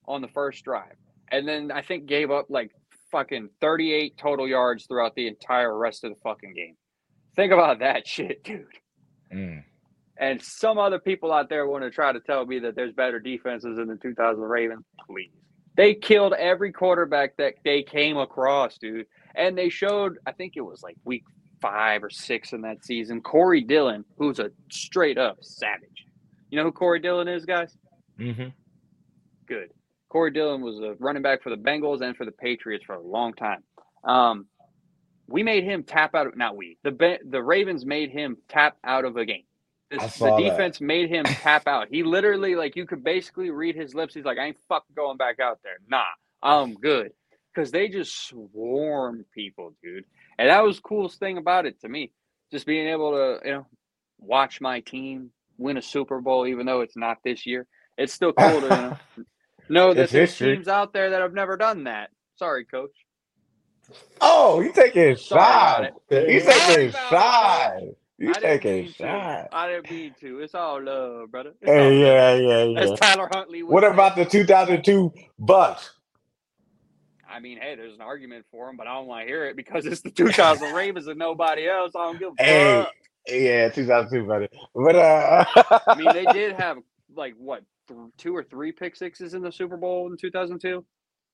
[0.05, 0.95] on the first drive.
[1.31, 2.71] And then I think gave up like
[3.13, 6.75] fucking 38 total yards throughout the entire rest of the fucking game.
[7.37, 8.65] Think about that shit, dude.
[9.33, 9.63] Mm.
[10.17, 13.19] And some other people out there want to try to tell me that there's better
[13.19, 14.83] defenses in the 2000 Ravens.
[15.07, 15.31] Please.
[15.75, 19.07] They killed every quarterback that they came across, dude.
[19.35, 21.23] And they showed, I think it was like week
[21.61, 26.05] five or six in that season, Corey Dillon, who's a straight up savage.
[26.49, 27.77] You know who Corey Dillon is, guys?
[28.17, 28.49] hmm
[29.47, 29.71] Good.
[30.13, 33.01] Corey Dillon was a running back for the Bengals and for the Patriots for a
[33.01, 33.63] long time.
[34.03, 34.45] Um,
[35.27, 36.27] we made him tap out.
[36.27, 36.77] Of, not we.
[36.83, 39.45] The the Ravens made him tap out of a game.
[39.89, 40.43] This, the saw that.
[40.43, 41.87] defense made him tap out.
[41.89, 44.13] He literally, like, you could basically read his lips.
[44.13, 45.77] He's like, I ain't fucking going back out there.
[45.89, 46.03] Nah,
[46.43, 47.11] I'm good.
[47.51, 50.05] Because they just swarm people, dude.
[50.37, 52.11] And that was the coolest thing about it to me.
[52.51, 53.67] Just being able to, you know,
[54.19, 57.65] watch my team win a Super Bowl, even though it's not this year.
[57.97, 58.97] It's still cool to you know,
[59.69, 60.55] that It's there's history.
[60.55, 62.09] teams out there that have never done that.
[62.35, 62.91] Sorry, coach.
[64.21, 65.89] Oh, you taking shots.
[66.09, 66.29] it.
[66.29, 67.83] You taking it, shots.
[68.17, 69.47] You taking mean to.
[69.51, 70.39] I didn't mean to.
[70.39, 71.53] It's all love, brother.
[71.61, 71.93] It's Hey, all love.
[71.93, 72.79] yeah, yeah, yeah.
[72.79, 75.89] As Tyler Huntley What about the 2002 Bucs?
[77.29, 79.55] I mean, hey, there's an argument for him, but I don't want to hear it
[79.55, 81.93] because it's the 2000 Ravens and nobody else.
[81.95, 82.93] I don't give a Hey, fuck.
[83.27, 84.49] yeah, 2002, buddy.
[84.75, 85.45] But uh,
[85.87, 86.77] I mean, they did have
[87.15, 90.83] like what th- two or three pick sixes in the Super Bowl in 2002.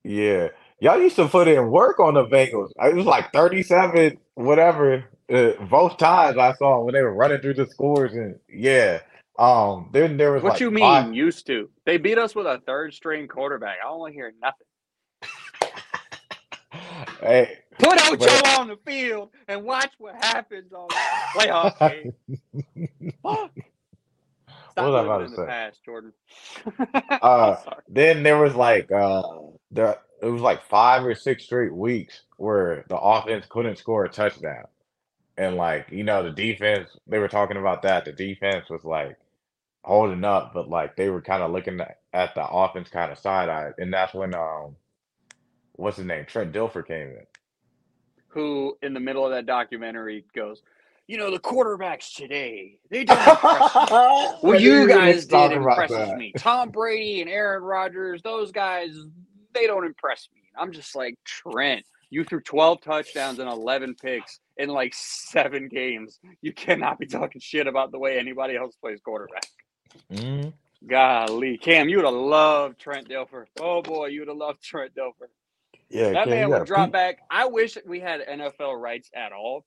[0.03, 0.47] yeah,
[0.79, 2.71] y'all used to put in work on the Bengals.
[2.81, 5.05] It was like 37, whatever.
[5.31, 8.99] Uh, both times I saw when they were running through the scores, and yeah.
[9.37, 11.69] Um, then there was What like you mean five- used to?
[11.85, 13.77] They beat us with a third string quarterback.
[13.81, 14.65] I don't want to hear nothing.
[17.21, 20.95] Hey, Put Ocho But- on the field and watch what happens on the
[21.39, 22.13] playoff game.
[24.79, 25.47] Stop What was I about to say?
[25.47, 26.13] past, Jordan.
[27.21, 29.23] Uh, then there was like uh
[29.71, 34.09] there it was like five or six straight weeks where the offense couldn't score a
[34.09, 34.65] touchdown.
[35.37, 38.05] And like, you know, the defense, they were talking about that.
[38.05, 39.17] The defense was like
[39.83, 43.73] holding up, but like they were kind of looking at, the offense kind of side-eyed.
[43.79, 44.77] And that's when um
[45.73, 46.25] what's his name?
[46.25, 47.27] Trent Dilfer came in.
[48.29, 50.61] who in the middle of that documentary goes,
[51.09, 53.89] you know, the quarterbacks today, they don't impress me.
[54.43, 56.31] Well, you guys did talking impresses me.
[56.37, 58.95] Tom Brady and Aaron Rodgers, those guys,
[59.55, 60.41] they don't impress me.
[60.55, 66.19] I'm just like, Trent, you threw 12 touchdowns and 11 picks in like seven games.
[66.43, 69.47] You cannot be talking shit about the way anybody else plays quarterback.
[70.11, 70.53] Mhm.
[70.85, 71.57] Golly.
[71.57, 73.45] Cam, you would have loved Trent Dilfer.
[73.59, 75.27] Oh, boy, you would have loved Trent Dilfer.
[75.89, 77.17] Yeah, That Ken, man would drop peep- back.
[77.31, 79.65] I wish we had NFL rights at all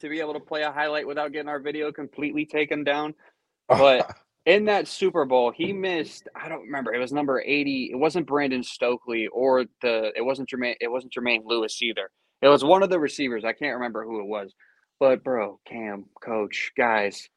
[0.00, 3.14] to be able to play a highlight without getting our video completely taken down.
[3.68, 6.28] But in that Super Bowl, he missed.
[6.36, 6.92] I don't remember.
[6.92, 7.88] It was number eighty.
[7.90, 10.12] It wasn't Brandon Stokley or the.
[10.14, 10.76] It wasn't Jermaine.
[10.82, 12.10] It wasn't Jermaine Lewis either.
[12.42, 13.42] It was one of the receivers.
[13.42, 14.52] I can't remember who it was.
[15.00, 17.30] But bro, Cam, Coach, guys,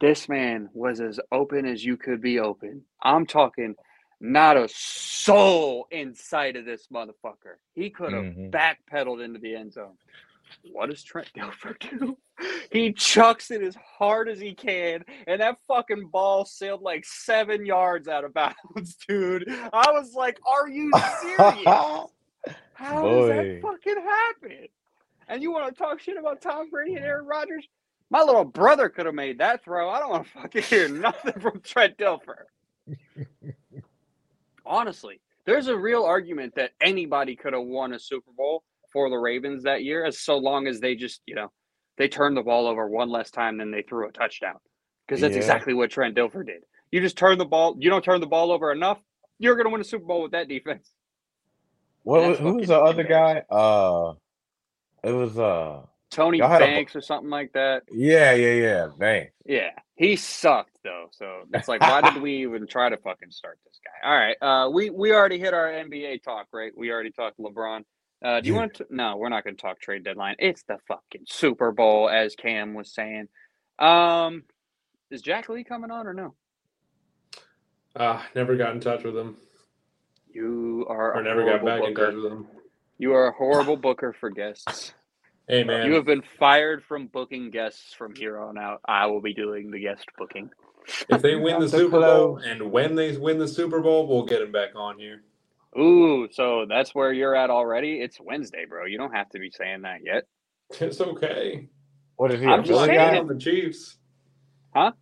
[0.00, 2.82] this man was as open as you could be open.
[3.02, 3.74] I'm talking.
[4.20, 7.56] Not a soul inside of this motherfucker.
[7.74, 8.50] He could have Mhm.
[8.52, 9.98] backpedaled into the end zone.
[10.72, 12.16] What does Trent Dilfer do?
[12.72, 17.64] He chucks it as hard as he can, and that fucking ball sailed like seven
[17.64, 19.48] yards out of bounds, dude.
[19.48, 20.90] I was like, "Are you
[21.22, 21.38] serious?
[21.64, 22.10] How
[23.08, 24.66] does that fucking happen?"
[25.28, 27.68] And you want to talk shit about Tom Brady and Aaron Rodgers?
[28.10, 29.88] My little brother could have made that throw.
[29.88, 32.46] I don't want to fucking hear nothing from Trent Dilfer.
[34.66, 38.64] Honestly, there's a real argument that anybody could have won a Super Bowl
[38.94, 41.52] for the Ravens that year, as so long as they just, you know,
[41.98, 44.56] they turned the ball over one less time than they threw a touchdown.
[45.06, 45.40] Because that's Yeah.
[45.42, 46.62] exactly what Trent Dilfer did.
[46.90, 48.98] You just turn the ball, you don't turn the ball over enough,
[49.38, 50.90] you're gonna win a Super Bowl with that defense.
[52.04, 53.42] What was, who was the other guy?
[53.50, 54.14] Uh
[55.02, 57.82] it was uh Tony Y'all a- Banks or something like that.
[57.90, 58.88] yeah, yeah, yeah.
[58.98, 59.32] Thanks.
[59.44, 61.08] Yeah, he sucked though.
[61.10, 64.08] So it's like, why did we even try to fucking start this guy?
[64.08, 66.72] All right, uh, we we already hit our NBA talk, right?
[66.76, 67.84] We already talked LeBron.
[68.24, 68.60] Uh, do you Yeah.
[68.60, 68.86] want to?
[68.88, 70.36] No, we're not going to talk trade deadline.
[70.38, 73.28] It's the fucking Super Bowl, as Cam was saying.
[73.78, 74.44] Um,
[75.10, 76.34] is Jack Lee coming on or no?
[77.94, 79.36] Uh, never got in touch with him,
[80.32, 82.48] You are or a never got horrible back in touch with him.
[82.98, 84.94] You are a horrible booker for guests.
[85.46, 88.80] Hey man, You have been fired from booking guests from here on out.
[88.86, 90.50] I will be doing the guest booking.
[91.08, 94.40] if they win the Super Bowl and when they win the Super Bowl, we'll get
[94.42, 95.22] him back on here.
[95.78, 98.00] Ooh, so that's where you're at already.
[98.00, 98.86] It's Wednesday, bro.
[98.86, 100.24] You don't have to be saying that yet.
[100.80, 101.68] It's okay.
[102.16, 102.46] What is he?
[102.46, 103.18] I'm a just saying guy?
[103.18, 103.96] on the Chiefs.
[104.74, 104.92] Huh?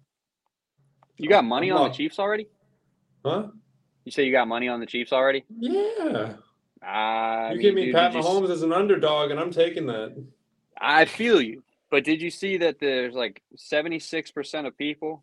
[1.19, 2.49] You got money I'm on the Chiefs already?
[3.25, 3.49] Huh?
[4.05, 5.45] You say you got money on the Chiefs already?
[5.59, 6.35] Yeah.
[6.83, 9.39] Ah, I you mean, give me dude, Pat did you Mahomes as an underdog, and
[9.39, 10.21] I'm taking that.
[10.81, 11.63] I feel you.
[11.91, 15.23] But did you see that there's like 76% of people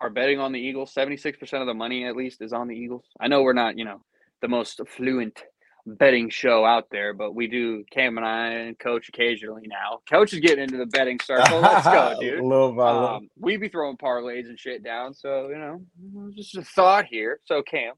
[0.00, 0.94] are betting on the Eagles?
[0.94, 3.04] 76% of the money, at least, is on the Eagles.
[3.20, 4.00] I know we're not, you know,
[4.40, 5.42] the most fluent
[5.86, 10.00] betting show out there, but we do, Cam and I and Coach occasionally now.
[10.08, 11.60] Coach is getting into the betting circle.
[11.60, 12.42] Let's go, dude.
[12.42, 13.08] little by little.
[13.08, 15.14] Um, we be throwing parlays and shit down.
[15.14, 17.40] So, you know, just a thought here.
[17.46, 17.94] So, Cam,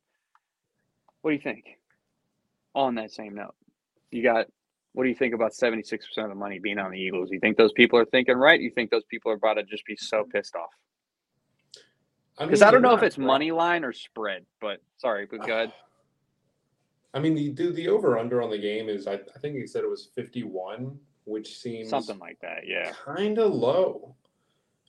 [1.22, 1.64] what do you think
[2.74, 3.54] on that same note?
[4.10, 4.46] You got,
[4.92, 7.30] what do you think about 76% of the money being on the Eagles?
[7.30, 8.60] You think those people are thinking right?
[8.60, 10.70] You think those people are about to just be so pissed off?
[12.38, 13.26] Because mean, I don't they're know if it's bro.
[13.26, 15.72] money line or spread, but sorry, but go ahead.
[17.12, 19.66] I mean, the dude, the over under on the game is I, I think he
[19.66, 22.66] said it was 51, which seems Something like that.
[22.66, 22.92] Yeah.
[23.04, 24.14] kind of low.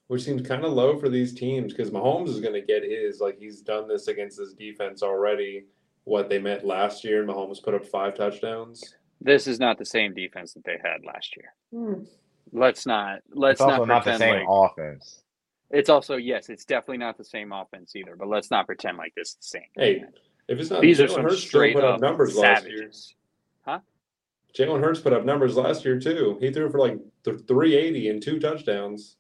[0.07, 3.21] Which seems kind of low for these teams because Mahomes is going to get his.
[3.21, 5.65] Like he's done this against his defense already.
[6.03, 8.95] What they met last year, and Mahomes put up five touchdowns.
[9.21, 11.53] This is not the same defense that they had last year.
[11.71, 12.03] Hmm.
[12.51, 15.21] Let's not, let's it's also not not the pretend same like offense.
[15.69, 19.13] it's also, yes, it's definitely not the same offense either, but let's not pretend like
[19.15, 19.61] this is the same.
[19.77, 20.03] Hey,
[20.51, 22.65] if it's not These are Jalen some Hurts still straight put up up numbers last
[22.67, 22.77] year.
[22.77, 23.15] savages.
[24.53, 26.37] Jalen Hurts put up numbers last year too.
[26.41, 29.15] He threw for like th- 380 and two touchdowns.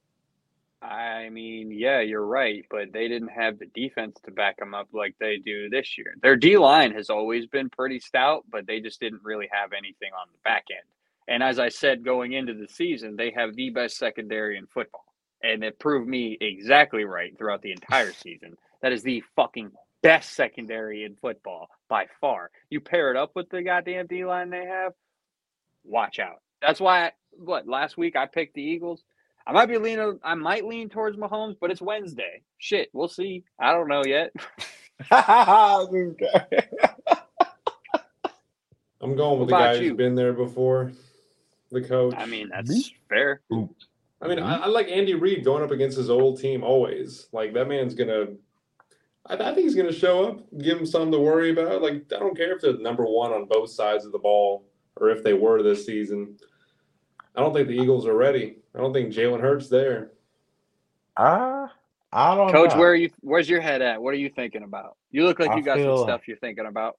[0.81, 4.89] I mean, yeah, you're right, but they didn't have the defense to back them up
[4.93, 6.15] like they do this year.
[6.21, 10.11] Their D line has always been pretty stout, but they just didn't really have anything
[10.19, 10.83] on the back end.
[11.27, 15.05] And as I said going into the season, they have the best secondary in football.
[15.43, 18.57] And it proved me exactly right throughout the entire season.
[18.81, 22.51] That is the fucking best secondary in football by far.
[22.69, 24.93] You pair it up with the goddamn D line they have,
[25.83, 26.41] watch out.
[26.61, 29.03] That's why, I, what, last week I picked the Eagles.
[29.45, 30.19] I might be leaning.
[30.23, 32.43] I might lean towards Mahomes, but it's Wednesday.
[32.59, 33.43] Shit, we'll see.
[33.59, 34.31] I don't know yet.
[35.11, 35.87] I'm
[39.15, 39.89] going with What the about guy you?
[39.89, 40.91] who's been there before,
[41.71, 42.13] the coach.
[42.15, 43.41] I mean, that's fair.
[44.21, 47.27] I mean, I, I like Andy Reid going up against his old team always.
[47.31, 48.27] Like that man's gonna.
[49.31, 51.81] I, I think he's gonna show up, give him something to worry about.
[51.81, 54.65] Like I don't care if they're number one on both sides of the ball,
[54.97, 56.37] or if they were this season.
[57.35, 58.57] I don't think the Eagles are ready.
[58.75, 60.11] I don't think Jalen Hurts there.
[61.17, 61.71] Ah,
[62.11, 62.77] I don't Coach, know.
[62.79, 63.09] where are you?
[63.21, 64.01] Where's your head at?
[64.01, 64.97] What are you thinking about?
[65.11, 66.97] You look like I you got feel- some stuff you're thinking about.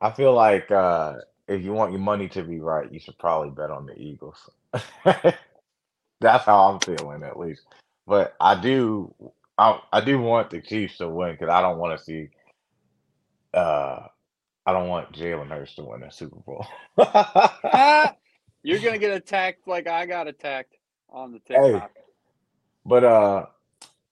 [0.00, 1.16] I feel like uh,
[1.48, 4.48] if you want your money to be right, you should probably bet on the Eagles.
[5.04, 7.62] That's how I'm feeling, at least.
[8.06, 9.12] But I do,
[9.58, 12.30] I, I do want the Chiefs to win because I don't want to see.
[13.54, 14.06] Uh,
[14.66, 16.66] I don't want Jalen Hurts to win a Super Bowl.
[17.72, 18.14] Ah,
[18.62, 20.76] you're gonna get attacked like I got attacked
[21.10, 21.80] on the Hey.
[21.80, 21.92] TikTok.
[22.84, 23.46] But uh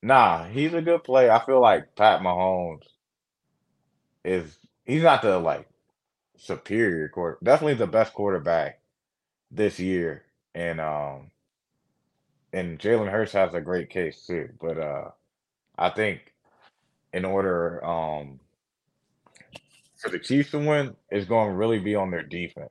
[0.02, 1.32] nah, he's a good player.
[1.32, 2.85] I feel like Pat Mahomes
[4.24, 5.68] is he's not the like
[6.38, 8.80] superior quarter definitely the best quarterback
[9.50, 10.24] this year.
[10.54, 11.30] And um
[12.52, 14.50] and Jalen Hurts has a great case too.
[14.61, 15.11] But uh
[15.79, 16.35] I think
[17.12, 18.41] in order um
[19.99, 22.71] for the Chiefs to win, it's going to really be on their defense.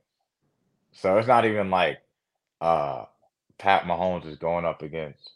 [0.92, 1.98] So it's not even like
[2.60, 3.04] uh
[3.58, 5.32] Pat Mahomes is going up against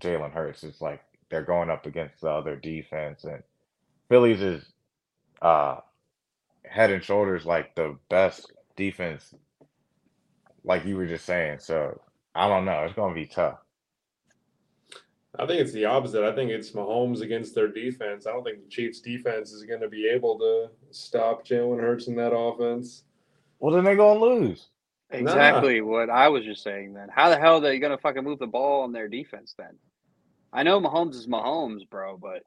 [0.00, 0.64] Jalen Hurts.
[0.64, 3.42] It's like they're going up against the other defense, and
[4.08, 4.64] Phillies is
[5.40, 5.76] uh,
[6.64, 9.34] head and shoulders like the best defense,
[10.64, 11.58] like you were just saying.
[11.60, 12.00] So
[12.34, 12.84] I don't know.
[12.84, 13.58] It's going to be tough.
[15.38, 16.24] I think it's the opposite.
[16.24, 18.26] I think it's Mahomes against their defense.
[18.26, 22.06] I don't think the Chiefs' defense is going to be able to stop Jalen Hurts
[22.06, 23.04] in that offense.
[23.58, 24.68] Well, then they're going to lose.
[25.10, 26.94] Exactly what I was just saying.
[26.94, 29.54] Then how the hell are they gonna fucking move the ball on their defense?
[29.58, 29.76] Then
[30.54, 32.44] I know Mahomes is Mahomes, bro, but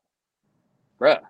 [1.00, 1.22] bruh,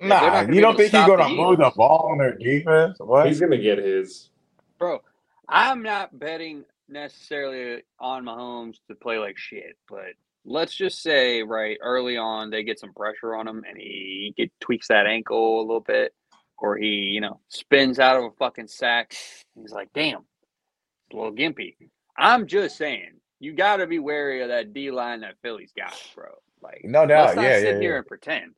[0.00, 2.98] Nah, you don't think he's going to move the ball on their defense?
[2.98, 3.28] What?
[3.28, 4.30] He's going to get his.
[4.78, 5.00] bro.
[5.48, 10.12] I'm not betting necessarily on Mahomes to play like shit, but
[10.44, 14.50] let's just say right early on they get some pressure on him and he get,
[14.60, 16.12] tweaks that ankle a little bit,
[16.58, 19.14] or he you know spins out of a fucking sack.
[19.60, 21.76] He's like, damn, it's a little gimpy.
[22.16, 25.94] I'm just saying, you got to be wary of that D line that Philly's got,
[26.14, 26.26] bro.
[26.62, 27.36] Like, No let's doubt.
[27.36, 27.96] not Yeah, sit yeah, here yeah.
[27.98, 28.52] and pretend.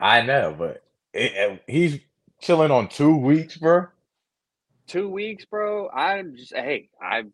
[0.00, 0.82] I know, but
[1.12, 2.00] it, it- he's
[2.40, 3.86] chilling on two weeks, bro.
[4.86, 5.88] Two weeks, bro.
[5.90, 7.24] I'm just hey, I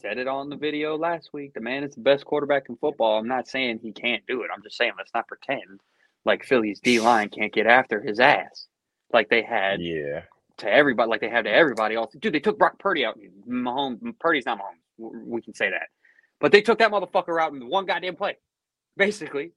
[0.00, 1.54] said it on the video last week.
[1.54, 3.18] The man is the best quarterback in football.
[3.18, 4.50] I'm not saying he can't do it.
[4.54, 5.80] I'm just saying let's not pretend
[6.24, 8.68] like Philly's D line can't get after his ass,
[9.12, 10.22] like they had Yeah.
[10.58, 12.14] to everybody, like they had to everybody else.
[12.18, 13.18] Dude, they took Brock Purdy out.
[13.48, 15.24] Mahomes, Purdy's not Mahomes.
[15.26, 15.88] We can say that,
[16.40, 18.36] but they took that motherfucker out in one goddamn play.
[18.96, 19.52] Basically,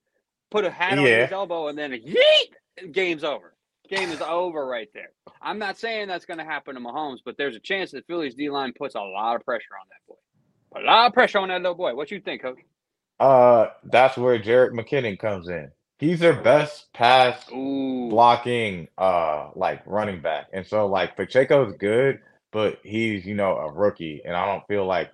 [0.50, 2.92] put a hat on his elbow and then a yeet.
[2.92, 3.54] Game's over.
[3.92, 5.12] Game is over right there.
[5.42, 8.34] I'm not saying that's going to happen to Mahomes, but there's a chance that Philly's
[8.34, 10.82] D line puts a lot of pressure on that boy.
[10.82, 11.94] A lot of pressure on that little boy.
[11.94, 12.60] What you think, Coach?
[13.20, 15.72] Uh, that's where Jerick McKinnon comes in.
[16.00, 20.48] He's their best pass Ooh, blocking uh like running back.
[20.54, 22.22] And so like Pacheco's good,
[22.52, 25.12] but he's, you know, a rookie and I don't feel like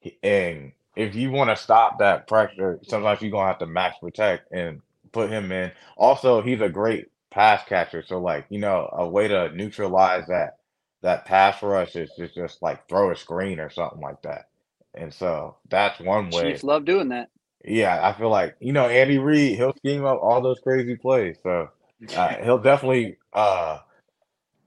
[0.00, 3.66] he, and if you want to stop that pressure, sometimes you're going to have to
[3.66, 5.72] max protect and put him in.
[5.96, 7.08] Also, he's a great
[7.38, 10.56] pass catcher, so like, you know, a way to neutralize that
[11.02, 14.48] that pass rush is just, just like throw a screen or something like that.
[14.96, 16.50] And so that's one way.
[16.50, 17.28] Chiefs love doing that.
[17.64, 21.36] Yeah, I feel like, you know, Andy Reid, he'll scheme up all those crazy plays.
[21.44, 21.68] So
[22.16, 23.78] uh, he'll definitely uh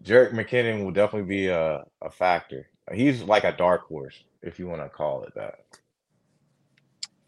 [0.03, 2.67] Jerick McKinnon will definitely be a, a factor.
[2.93, 5.55] He's like a dark horse, if you want to call it that.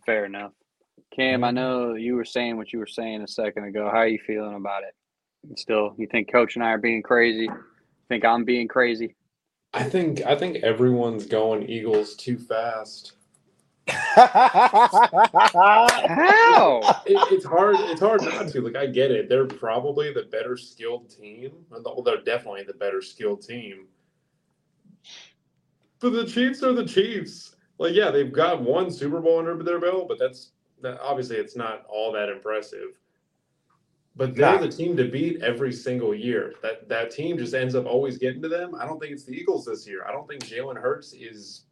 [0.06, 0.54] Fair enough.
[1.14, 1.56] Cam, I Mhm.
[1.56, 3.90] know you were saying what you were saying a second ago.
[3.92, 4.96] How are you feeling about it?
[5.48, 7.50] You Still, you think Coach and I are being crazy?
[8.10, 9.16] Think I'm being crazy?
[9.74, 13.14] I think I think everyone's going Eagles too fast.
[13.88, 14.62] How?
[17.06, 17.76] It, it's hard.
[17.80, 18.62] It's hard not to.
[18.62, 19.28] Like I get it.
[19.28, 21.52] They're probably the better skilled team.
[21.70, 23.88] Well, they're definitely the better skilled team.
[26.00, 27.56] But the Chiefs are the Chiefs.
[27.80, 31.56] Like yeah, they've got one Super Bowl under their belt, but that's that, obviously it's
[31.56, 33.00] not all that impressive.
[34.16, 34.62] But they're Nah.
[34.62, 36.54] the team to beat every single year.
[36.62, 38.76] That that team just ends up always getting to them.
[38.76, 40.06] I don't think it's the Eagles this year.
[40.06, 41.66] I don't think Jalen Hurts is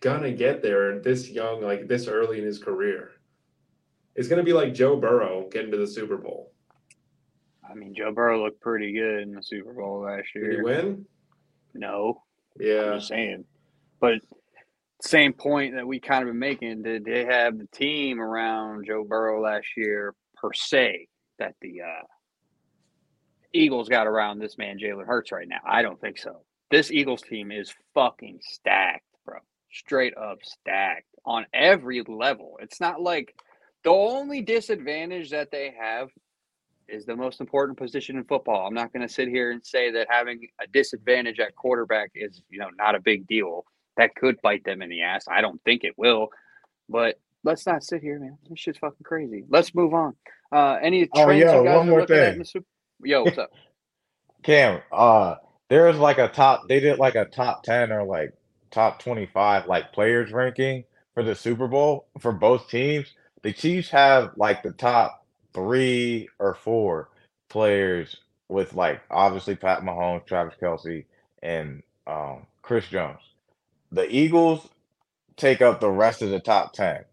[0.00, 3.12] gonna get there this young, like this early in his career.
[4.14, 6.52] It's gonna be like Joe Burrow getting to the Super Bowl.
[7.68, 10.50] I mean, Joe Burrow looked pretty good in the Super Bowl last year.
[10.50, 11.06] Did he win?
[11.74, 12.22] No,
[12.60, 12.94] I'm Yeah.
[12.94, 13.44] just saying.
[13.98, 14.20] But
[15.02, 16.82] same point that we kind of been making.
[16.82, 21.08] Did they have the team around Joe Burrow last year per se
[21.38, 22.04] that the uh,
[23.52, 25.60] Eagles got around this man Jalen Hurts right now?
[25.66, 26.42] I don't think so.
[26.70, 29.38] This Eagles team is fucking stacked, bro.
[29.70, 32.58] Straight up stacked on every level.
[32.60, 33.34] It's not like
[33.84, 36.08] the only disadvantage that they have
[36.88, 38.66] is the most important position in football.
[38.66, 42.42] I'm not going to sit here and say that having a disadvantage at quarterback is,
[42.48, 43.64] you know, not a big deal.
[43.96, 45.24] That could bite them in the ass.
[45.28, 46.28] I don't think it will,
[46.88, 48.38] but let's not sit here, man.
[48.48, 49.44] This shit's fucking crazy.
[49.48, 50.14] Let's move on.
[50.52, 52.44] Uh, any Oh, trends yo, you guys one more at thing.
[52.44, 52.66] Super?
[53.02, 53.50] Yo, what's up?
[54.44, 55.36] Cam, uh,
[55.70, 58.34] there's like a top, they did like a top 10 or like
[58.72, 60.84] top 25 like players ranking
[61.14, 63.14] for the Super Bowl for both teams.
[63.42, 67.10] The Chiefs have like the top three or four
[67.50, 68.16] players
[68.48, 71.06] with like obviously Pat Mahomes, Travis Kelce,
[71.42, 73.20] and um, Chris Jones.
[73.92, 74.68] The Eagles
[75.36, 77.04] take up the rest of the top 10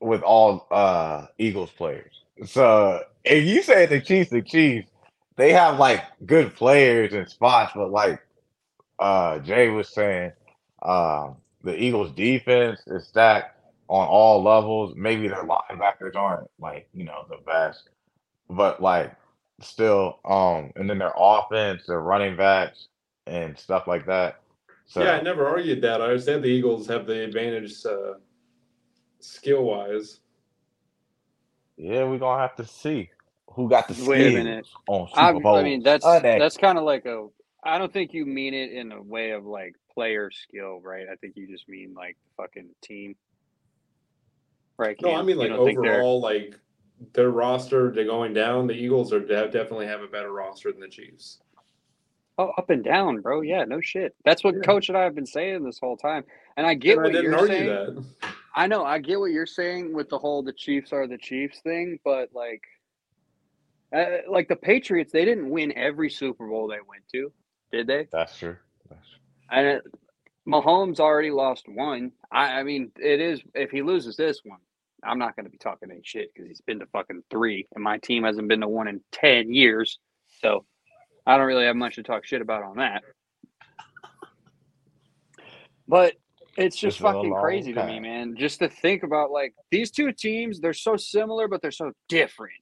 [0.00, 2.21] with all uh Eagles players.
[2.44, 4.88] So if you say the Chiefs, the Chiefs,
[5.36, 8.20] they have like good players and spots, but like
[8.98, 10.32] uh Jay was saying,
[10.82, 14.94] um the Eagles defense is stacked on all levels.
[14.96, 17.88] Maybe their linebackers aren't like, you know, the best,
[18.50, 19.14] but like
[19.60, 22.88] still, um, and then their offense, their running backs
[23.26, 24.40] and stuff like that.
[24.86, 26.00] So Yeah, I never argued that.
[26.00, 28.14] I understand the Eagles have the advantage uh,
[29.20, 30.20] skill wise.
[31.82, 33.10] Yeah, we're gonna have to see
[33.48, 34.66] who got the Wait a minute.
[34.88, 35.56] on Super Bowl.
[35.56, 37.26] I mean, that's Unex- that's kind of like a.
[37.64, 41.06] I don't think you mean it in a way of like player skill, right?
[41.12, 43.14] I think you just mean like fucking team.
[44.78, 44.96] Right?
[45.02, 46.54] No, I mean You like don't think they're- overall, like
[47.14, 48.66] their roster to going down.
[48.66, 51.40] The Eagles are de- definitely have a better roster than the Chiefs.
[52.38, 53.42] Oh, up and down, bro.
[53.42, 54.14] Yeah, no shit.
[54.24, 54.60] That's what Yeah.
[54.62, 56.24] Coach and I have been saying this whole time,
[56.56, 58.06] and I get And I what didn't you're argue saying.
[58.20, 58.31] that.
[58.54, 61.60] I know, I get what you're saying with the whole "the Chiefs are the Chiefs"
[61.60, 62.62] thing, but like,
[63.94, 67.32] uh, like the Patriots, they didn't win every Super Bowl they went to,
[67.70, 68.08] did they?
[68.12, 68.56] That's true.
[68.88, 69.18] That's true.
[69.50, 69.82] And it,
[70.46, 72.12] Mahomes already lost one.
[72.30, 74.58] I, I mean, it is if he loses this one,
[75.02, 77.82] I'm not going to be talking any shit because he's been to fucking three, and
[77.82, 79.98] my team hasn't been to one in ten years.
[80.40, 80.64] So
[81.26, 83.02] I don't really have much to talk shit about on that.
[85.86, 86.14] But
[86.56, 88.34] it's just It's been a fucking crazy to me, man.
[88.36, 92.54] Just to think about like these two teams, they're so similar, but they're so different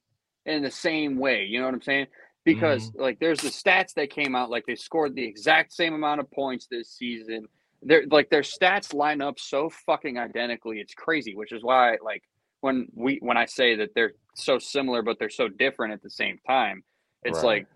[0.45, 1.45] in the same way.
[1.45, 2.07] You know what I'm saying?
[2.43, 3.01] Because mm-hmm.
[3.01, 6.31] like there's the stats that came out, like they scored the exact same amount of
[6.31, 7.45] points this season.
[7.83, 12.23] They're like their stats line up so fucking identically, it's crazy, which is why like
[12.61, 16.09] when we when I say that they're so similar but they're so different at the
[16.09, 16.83] same time.
[17.23, 17.45] It's Right.
[17.45, 17.67] like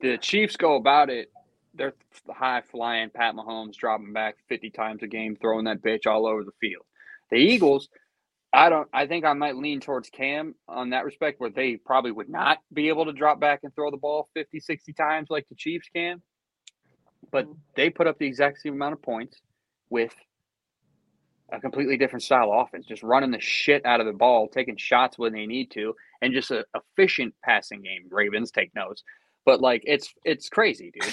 [0.00, 1.30] the Chiefs go about it.
[1.74, 1.94] They're
[2.30, 3.10] high flying.
[3.10, 6.84] Pat Mahomes dropping back fifty times a game, throwing that bitch all over the field.
[7.30, 7.88] The Eagles,
[8.52, 8.88] I don't.
[8.92, 12.58] I think I might lean towards Cam on that respect, where they probably would not
[12.72, 15.88] be able to drop back and throw the ball 50, 60 times like the Chiefs
[15.94, 16.22] can.
[17.32, 17.58] But mm-hmm.
[17.74, 19.40] they put up the exact same amount of points
[19.90, 20.14] with
[21.52, 24.76] a completely different style of offense, just running the shit out of the ball, taking
[24.76, 28.06] shots when they need to, and just an efficient passing game.
[28.08, 29.02] Ravens take notes,
[29.44, 31.12] but like it's it's crazy, dude.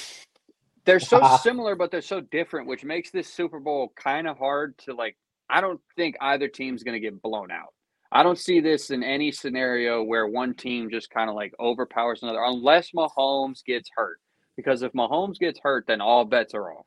[0.85, 4.77] They're so similar, but they're so different, which makes this Super Bowl kind of hard
[4.79, 5.15] to like.
[5.49, 7.73] I don't think either team's going to get blown out.
[8.11, 12.23] I don't see this in any scenario where one team just kind of like overpowers
[12.23, 14.19] another, unless Mahomes gets hurt.
[14.55, 16.85] Because if Mahomes gets hurt, then all bets are off.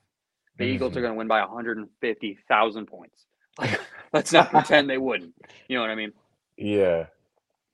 [0.58, 0.96] The Eagles Mhm.
[0.96, 3.26] are going to win by 150,000 points.
[3.58, 3.80] Like,
[4.12, 5.32] let's not pretend they wouldn't.
[5.68, 6.12] You know what I mean?
[6.56, 7.06] Yeah.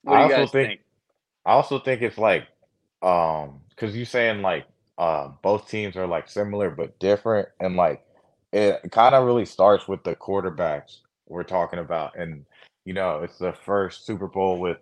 [0.03, 0.81] What do I you also guys think- think?
[1.47, 2.47] I also think it's like,
[3.01, 4.67] um, because you're saying like,
[5.01, 8.05] uh, both teams are like similar but different, and like
[8.53, 12.45] it kind of really starts with the quarterbacks we're talking about, and
[12.85, 14.79] you know, it's the first Super Bowl with,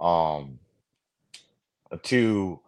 [0.00, 0.58] um,
[2.02, 2.58] two,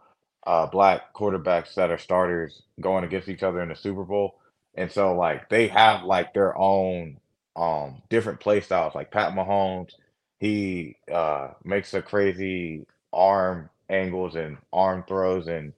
[0.46, 4.38] uh, black quarterbacks that are starters going against each other in the Super Bowl,
[4.76, 7.18] and so like they have like their own,
[7.56, 8.94] um, different play styles.
[8.94, 9.94] Like Pat Mahomes,
[10.38, 15.72] he uh makes a crazy arm angles and arm throws and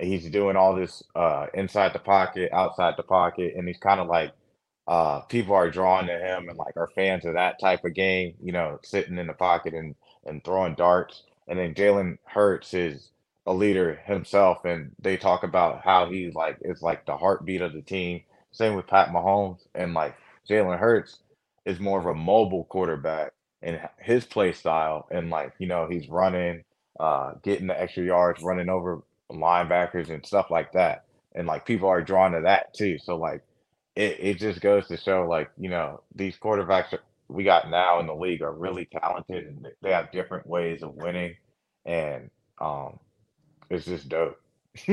[0.00, 4.08] he's doing all this uh inside the pocket, outside the pocket, and he's kind of
[4.08, 4.32] like
[4.88, 8.34] uh people are drawn to him and like are fans of that type of game,
[8.42, 9.94] you know, sitting in the pocket and
[10.26, 11.24] and throwing darts.
[11.48, 13.10] And then Jalen Hurts is
[13.46, 17.72] a leader himself and they talk about how he like is like the heartbeat of
[17.72, 18.22] the team.
[18.52, 20.16] Same with Pat Mahomes and like
[20.48, 21.20] Jalen Hurts
[21.64, 23.32] is more of a mobile quarterback
[23.62, 26.64] and his play style and like you know he's running
[26.98, 31.04] uh getting the extra yards running over linebackers and stuff like that
[31.34, 33.42] and like people are drawn to that too so like
[33.96, 38.00] it, it just goes to show like you know these quarterbacks that we got now
[38.00, 41.36] in the league are really talented and they- have different ways of winning
[41.86, 42.98] and um
[43.70, 44.38] it's just dope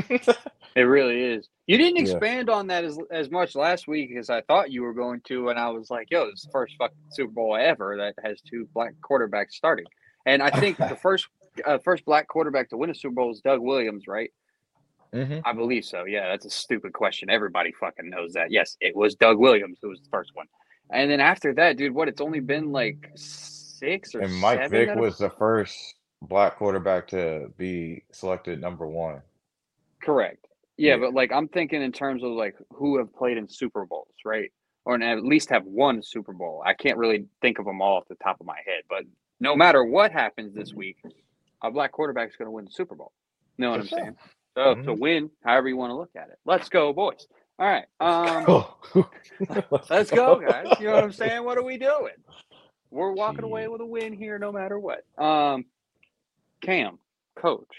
[0.76, 1.50] It really is.
[1.68, 2.20] You didn't Yeah.
[2.20, 5.50] expand on that as as much last week as I thought you were going to,
[5.52, 8.42] and I was like, "Yo, this is the first fucking Super Bowl ever that has
[8.42, 9.88] two black quarterbacks starting."
[10.26, 11.28] And I think the first
[11.66, 14.32] uh, first black quarterback to win a Super Bowl is Doug Williams, right?
[15.14, 15.42] Mhm.
[15.46, 16.04] I believe so.
[16.06, 17.30] Yeah, that's a stupid question.
[17.30, 18.52] Everybody fucking knows that.
[18.52, 20.48] Yes, it was Doug Williams who was the first one.
[20.90, 22.08] And then after that, dude, what?
[22.08, 25.78] It's only been like six or and Mike Vick was the first
[26.24, 29.22] black quarterback to be selected number one
[30.02, 30.48] Correct.
[30.78, 30.98] Yeah, Yeah.
[31.00, 34.52] but like I'm thinking in terms of like who have played in Super Bowls, right?
[34.86, 36.62] Or and at least have won Super Bowl.
[36.66, 39.04] I can't really think of them all off the top of my head, but
[39.40, 40.98] no matter what happens this week,
[41.64, 43.12] a black quarterback is going to win the Super Bowl.
[43.58, 44.00] You Know what For I'm sure.
[44.00, 44.18] saying?
[44.56, 45.00] So to Mhm.
[45.00, 46.40] win, however you want to look at it.
[46.46, 47.28] Let's go, boys.
[47.60, 47.86] All right.
[48.00, 48.66] Um,
[49.90, 50.80] let's go, guys.
[50.80, 51.44] You know what I'm saying?
[51.44, 52.14] What are we doing?
[52.92, 55.04] We're walking away with a win here, no matter what.
[55.18, 55.66] Um,
[56.62, 57.00] Cam,
[57.36, 57.76] coach,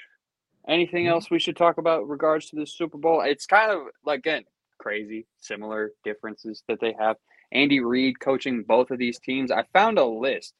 [0.68, 1.10] anything Mhm.
[1.10, 3.22] else we should talk about in regards to this Super Bowl?
[3.22, 4.44] It's kind of like again
[4.78, 7.16] crazy, similar differences that they have.
[7.50, 9.50] Andy Reid coaching both of these teams.
[9.50, 10.54] I found a list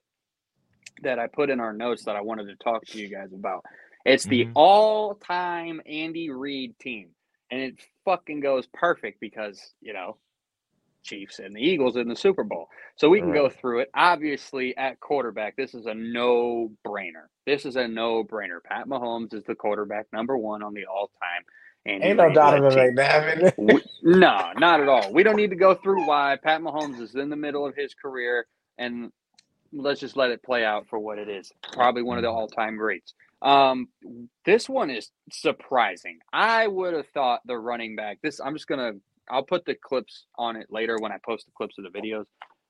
[1.02, 3.64] that I put in our notes that I wanted to talk to you guys about.
[4.04, 4.52] It's the Mhm.
[4.54, 7.10] all-time Andy Reid team,
[7.50, 10.18] and it fucking goes perfect because you know
[11.02, 12.68] Chiefs and the Eagles in the Super Bowl.
[12.96, 13.90] So we can go through it.
[13.94, 17.26] Obviously, at quarterback, this is a no brainer.
[17.46, 18.62] This is a no brainer.
[18.64, 21.44] Pat Mahomes is the quarterback number one on the all time.
[22.02, 23.52] Ain't no Donovan McNabb.
[23.56, 25.12] We, no, not at all.
[25.12, 27.94] We don't need to go through why Pat Mahomes is in the middle of his
[27.94, 28.46] career,
[28.78, 29.10] and
[29.72, 31.52] let's just let it play out for what it is.
[31.72, 32.34] Probably one of the Mhm.
[32.34, 33.14] all-time greats.
[33.42, 33.88] Um,
[34.44, 36.18] this one is surprising.
[36.32, 38.18] I would have thought the running back.
[38.22, 38.92] This I'm just gonna.
[39.30, 42.24] I'll put the clips on it later when I post the clips of the videos.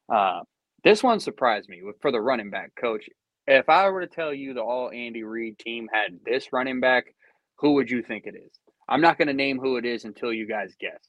[0.09, 0.42] Uh,
[0.84, 3.09] this one surprised me with- for the running back coach.
[3.46, 7.14] If I were to tell you the all Andy Reid team had this running back,
[7.59, 8.59] who would you think it is?
[8.88, 11.09] I'm not going to name who it is until you guys guess.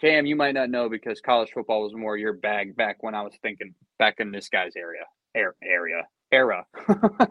[0.00, 3.22] Cam, you might not know because college football was more your bag back when I
[3.22, 5.04] was thinking back in this guy's area,
[5.36, 6.66] er, area, era.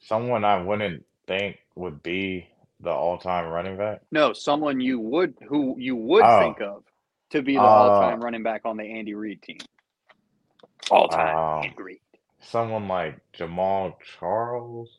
[0.00, 2.48] Someone I wouldn't think would be
[2.80, 4.00] the all-time running back.
[4.10, 6.38] no, someone you would who you would Oh.
[6.40, 6.84] think of
[7.30, 9.58] to be the Uh, all-time running back on the Andy Reid team.
[10.90, 12.00] All-time Andy Reid.
[12.40, 14.98] Someone like Jamaal Charles.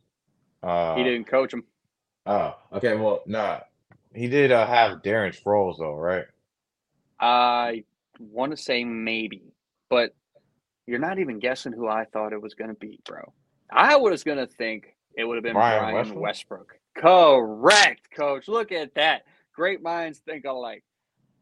[0.63, 1.65] Uh, He didn't coach him.
[2.25, 2.95] Oh, okay.
[2.95, 3.59] Well, nah,
[4.15, 6.25] he did uh, have Darren Sproles though, right?
[7.19, 7.83] I
[8.17, 9.41] want to say maybe,
[9.89, 10.15] but
[10.85, 13.33] You're not even guessing who I thought it was going to be, bro.
[13.71, 16.21] I was going to think it would have been Brian Brian, Westbrook?
[16.21, 16.79] Westbrook.
[16.95, 18.47] Correct, coach.
[18.47, 19.23] Look at that.
[19.55, 20.83] Great minds think alike.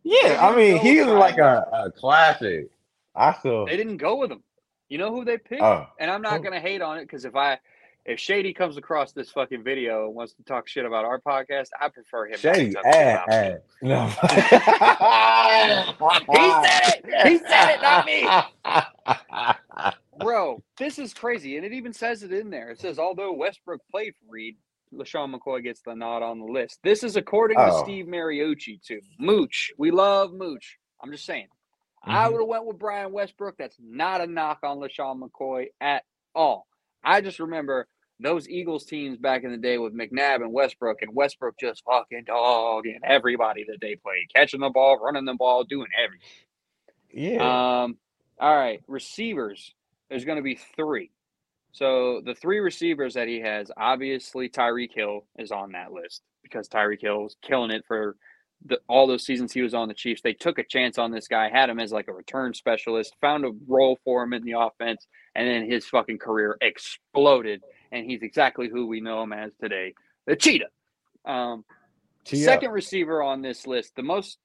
[0.04, 2.70] Yeah, I mean, go he with like a, a classic.
[3.16, 3.66] I still.
[3.66, 4.44] They didn't go with him.
[4.90, 5.62] You know who they picked?
[5.62, 6.40] Oh, and I'm not oh.
[6.40, 7.60] going to hate on it because if I
[8.06, 11.70] if Shady comes across this fucking video and wants to talk shit about our podcast,
[11.80, 12.38] I prefer him.
[12.38, 13.36] Shady talk shit eh, about me.
[13.36, 13.58] Eh.
[13.82, 14.12] No.
[16.32, 17.28] He said it.
[17.28, 18.28] He said it, not me.
[20.20, 21.58] Bro, this is crazy.
[21.58, 22.70] And it even says it in there.
[22.70, 24.58] It says, although Westbrook played for Reid,
[24.94, 26.80] LeSean McCoy gets the nod on the list.
[26.84, 27.84] This is according to Oh.
[27.84, 29.00] Steve Mariucci, too.
[29.20, 29.72] Mooch.
[29.78, 30.78] We love Mooch.
[31.02, 31.48] I'm just saying.
[32.04, 32.32] I Mhm.
[32.34, 33.58] would have went with Brian Westbrook.
[33.58, 36.04] That's not a knock on LeSean McCoy at
[36.36, 36.68] all.
[37.04, 37.88] I just remember
[38.20, 42.26] those Eagles teams back in the day with McNabb and Westbrook, and Westbrook just fucking
[42.26, 46.28] dogging everybody that they played, catching the ball, running the ball, doing everything.
[47.14, 47.84] Yeah.
[47.84, 47.98] Um,
[48.42, 49.74] all right, receivers.
[50.10, 51.12] There's going to be three.
[51.72, 56.68] So the three receivers that he has, obviously Tyreek Hill is on that list because
[56.68, 58.18] Tyreek Hill was killing it for
[58.66, 60.22] the, all those seasons he was on the Chiefs.
[60.22, 63.46] They took a chance on this guy, had him as like a return specialist, found
[63.46, 67.62] a role for him in the offense, and then his fucking career exploded,
[67.92, 69.94] and he's exactly who we know him as today,
[70.28, 70.68] the Cheetah.
[71.26, 71.64] Um,
[72.26, 74.38] Second receiver on this list, the most,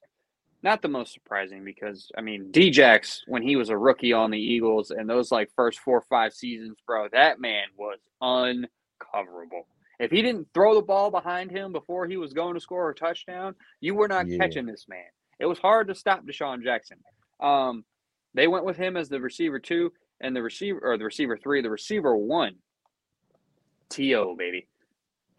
[0.62, 4.38] not the most surprising because I mean Djax when he was a rookie on the
[4.38, 9.66] Eagles and those like first four or five seasons, bro, that man was uncoverable.
[9.98, 12.94] If he didn't throw the ball behind him before he was going to score a
[12.94, 14.38] touchdown, you were not Yeah.
[14.38, 15.04] catching this man.
[15.38, 16.98] It was hard to stop DeSean Jackson.
[17.40, 17.84] Um,
[18.34, 21.62] they went with him as the receiver two and the receiver or the receiver three,
[21.62, 22.57] the receiver one.
[23.90, 24.66] To baby.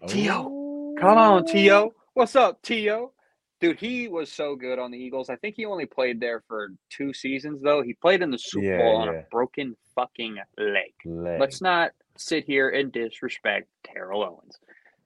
[0.08, 0.96] T.O.
[1.00, 1.94] Come on, T.O.
[2.14, 3.12] What's up, T.O.?
[3.60, 5.30] Dude, he was so good on the Eagles.
[5.32, 7.82] I think he only played there for two seasons, though.
[7.82, 9.20] He played in the Super Yeah, Bowl on yeah.
[9.20, 10.94] a broken fucking leg.
[11.06, 11.40] Leg.
[11.40, 14.60] Let's not sit here and disrespect Terrell Owens.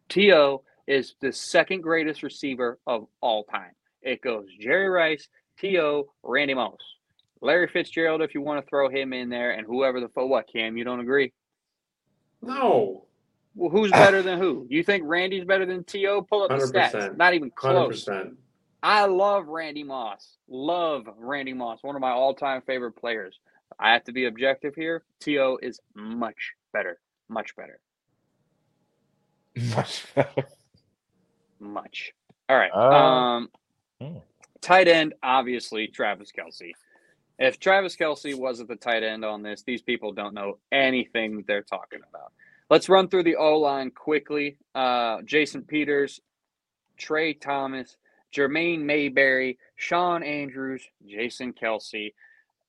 [0.09, 0.63] T.O.
[0.87, 3.71] is the second greatest receiver of all time.
[4.01, 6.79] It goes Jerry Rice, T.O., Randy Moss.
[7.39, 10.47] Larry Fitzgerald, if you want to throw him in there, and whoever the fuck, what,
[10.51, 11.31] Cam, you don't agree?
[12.41, 13.05] No,
[13.55, 14.65] Well, who's better than who?
[14.69, 16.23] You think Randy's better than T.O.?
[16.23, 17.15] Pull up the stats.
[17.17, 17.87] Not even hundred close.
[18.05, 18.37] percent.
[18.83, 20.37] I love Randy Moss.
[20.47, 21.79] Love Randy Moss.
[21.83, 23.39] One of my all-time favorite players.
[23.79, 25.03] I have to be objective here.
[25.19, 25.57] T.O.
[25.61, 26.99] is much better.
[27.29, 27.79] Much better.
[29.75, 30.47] Much better.
[31.59, 32.13] Much.
[32.49, 32.71] All right.
[32.73, 33.49] Uh, um,
[34.01, 34.17] hmm.
[34.61, 36.71] tight end, obviously Travis Kelce.
[37.39, 41.47] If Travis Kelce wasn't the tight end on this, these people don't know anything that
[41.47, 42.33] they're talking about.
[42.69, 44.57] Let's run through the O line quickly.
[44.73, 46.19] Uh, Jason Peters,
[46.97, 47.97] Tra Thomas,
[48.35, 52.13] Jermane Mayberry, Shawn Andrews, Jason Kelce.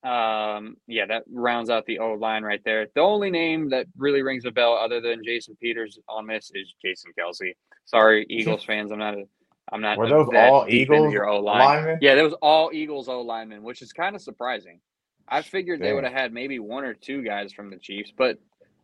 [0.04, 2.88] Um, yeah, that rounds out the O line right there.
[2.94, 6.74] The only name that really rings a bell other than Jason Peters on this is
[6.84, 7.54] Jason Kelce.
[7.84, 8.90] Sorry, Eagles fans.
[8.90, 9.24] I'm not a
[9.70, 11.60] I'm not Were those all Eagles your O line.
[11.60, 11.98] linemen?
[12.02, 14.80] Yeah, that was all Eagles O linemen, which is kind of surprising.
[15.28, 18.38] I figured they would have had maybe one or two guys from the Chiefs, but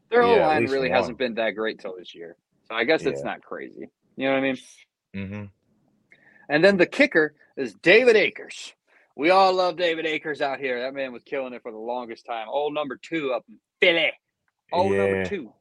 [0.08, 0.96] their Yeah, O line really one.
[0.96, 2.36] hasn't been that great till this year.
[2.68, 3.26] So I guess it's Yeah.
[3.32, 3.88] not crazy.
[4.16, 4.56] You know what I mean?
[5.16, 5.44] Mm-hmm.
[6.48, 8.72] And then the kicker is David Akers.
[9.16, 10.80] We all love David Akers out here.
[10.82, 12.46] That man was killing it for the longest time.
[12.48, 14.12] Old number two up in Philly.
[14.72, 14.98] Old Yeah.
[14.98, 15.52] number two.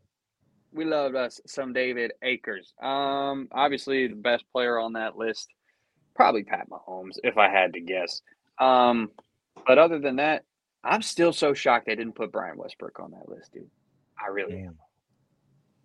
[0.72, 2.74] We loved us some David Akers.
[2.82, 5.50] Um, obviously the best player on that list,
[6.14, 8.22] probably Pat Mahomes, if I had to guess.
[8.60, 9.12] Um,
[9.66, 10.44] but other than that,
[10.84, 13.70] I'm still so shocked they didn't put Brian Westbrook on that list, dude.
[14.24, 14.78] I really am.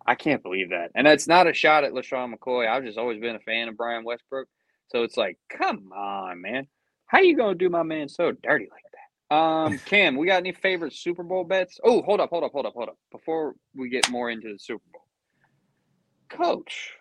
[0.05, 0.91] I can't believe that.
[0.95, 2.67] And that's not a shot at LeSean McCoy.
[2.67, 4.47] I've just always been a fan of Brian Westbrook.
[4.93, 6.67] So it's like, come on, man.
[7.07, 8.83] How you gonna do my man so dirty like
[9.29, 9.35] that?
[9.35, 11.79] Um, Cam, we got any favorite Super Bowl bets?
[11.83, 12.97] Oh, hold up, hold up, hold up, hold up.
[13.11, 15.01] Before we get more into the Super Bowl.
[16.29, 16.91] Coach,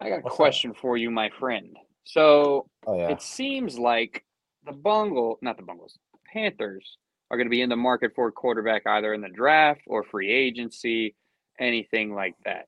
[0.00, 0.36] I got a What's up?
[0.36, 1.76] question for you, my friend.
[2.04, 3.10] So Oh yeah.
[3.10, 4.24] it seems like
[4.64, 5.98] the Bungle, not the Bungles,
[6.32, 6.98] Panthers
[7.30, 10.04] are going to be in the market for a quarterback either in the draft or
[10.04, 11.14] free agency,
[11.58, 12.66] anything like that.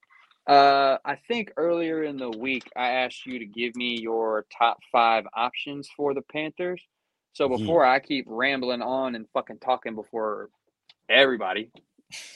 [0.50, 4.78] Uh, I think earlier in the week I asked you to give me your top
[4.90, 6.82] five options for the Panthers.
[7.34, 10.50] So before I keep rambling on and fucking talking before
[11.08, 11.70] everybody,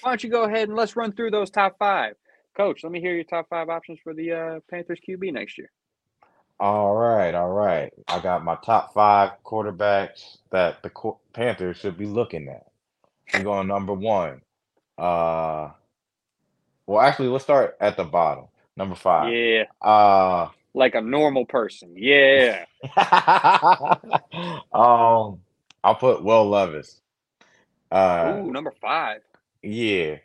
[0.01, 2.15] why don't you go ahead and let's run through those top five.
[2.57, 5.73] Coach, let me hear your top five options for the uh, Panthers QB next year.
[6.61, 7.93] All right, all right.
[8.07, 10.93] I got my top five quarterbacks that the
[11.33, 12.69] Panthers should be looking at.
[13.33, 14.41] I'm going number one.
[14.97, 15.71] Uh,
[16.87, 18.47] well, actually, let's start at the bottom.
[18.76, 19.32] Number five.
[19.32, 21.95] Yeah, Uh, like a normal person.
[21.97, 22.64] Yeah.
[24.72, 25.39] um,
[25.85, 27.01] I'll put Will Levis.
[27.91, 29.20] Uh, Ooh, number five.
[29.62, 30.16] yeah,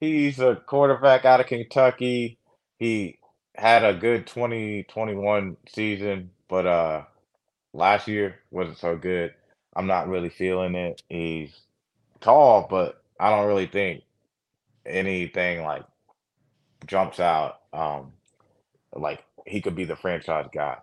[0.00, 2.38] he's a quarterback out of Kentucky.
[2.78, 3.18] He
[3.54, 7.02] had a good 2021 season, but uh,
[7.74, 9.34] last year wasn't so good.
[9.76, 11.02] I'm not really feeling it.
[11.10, 11.52] He's
[12.20, 14.02] tall, but I don't really think
[14.86, 15.84] anything like
[16.88, 17.60] jumps out.
[17.72, 18.12] Um,
[18.94, 20.78] like he could be the franchise guy.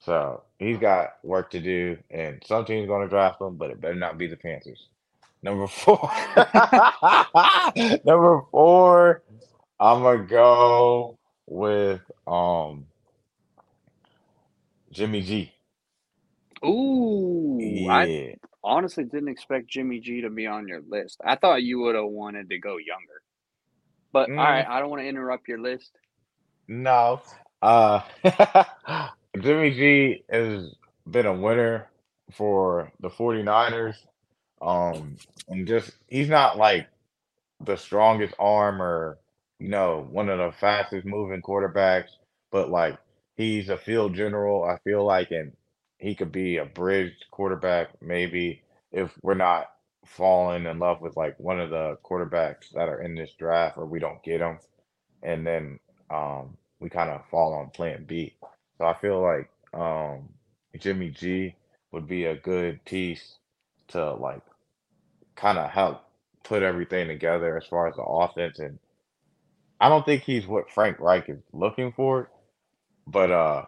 [0.00, 3.80] So he's got work to do, and some team's going to draft him, but it
[3.80, 4.88] better not be the Panthers.
[5.42, 6.10] Number four,
[8.04, 9.22] number four,
[9.78, 12.86] I'm gonna go with um
[14.90, 15.52] Jimmy G.
[16.64, 18.08] Ooh, I
[18.62, 21.20] honestly didn't expect Jimmy G to be on your list.
[21.24, 23.20] I thought you would have wanted to go younger.
[24.14, 24.62] But all Mm.
[24.62, 25.98] right, I don't want to interrupt your list.
[26.68, 27.22] no.
[27.62, 28.00] Uh,
[29.40, 30.74] Jimmy G has
[31.10, 31.88] been a winner
[32.32, 33.96] for the 49ers.
[34.62, 36.88] Um, and just he's not like
[37.64, 39.18] the strongest arm or
[39.60, 42.10] you know one of the fastest moving quarterbacks,
[42.52, 42.98] but like
[43.36, 44.64] he's a field general.
[44.64, 45.52] I feel like, and
[45.98, 48.62] he could be a bridge quarterback maybe
[48.92, 49.66] if we're not
[50.06, 53.86] falling in love with like one of the quarterbacks that are in this draft or
[53.86, 54.58] we don't get them,
[55.22, 55.78] and then
[56.10, 58.34] um we kind of fall on plan B.
[58.78, 60.28] So I feel like um
[60.78, 61.54] Jimmy G
[61.92, 63.36] would be a good piece
[63.88, 64.42] to like
[65.36, 66.02] kind of help
[66.44, 68.78] put everything together as far as the offense and
[69.80, 72.30] I don't think he's what Frank Reich is looking for,
[73.06, 73.64] but uh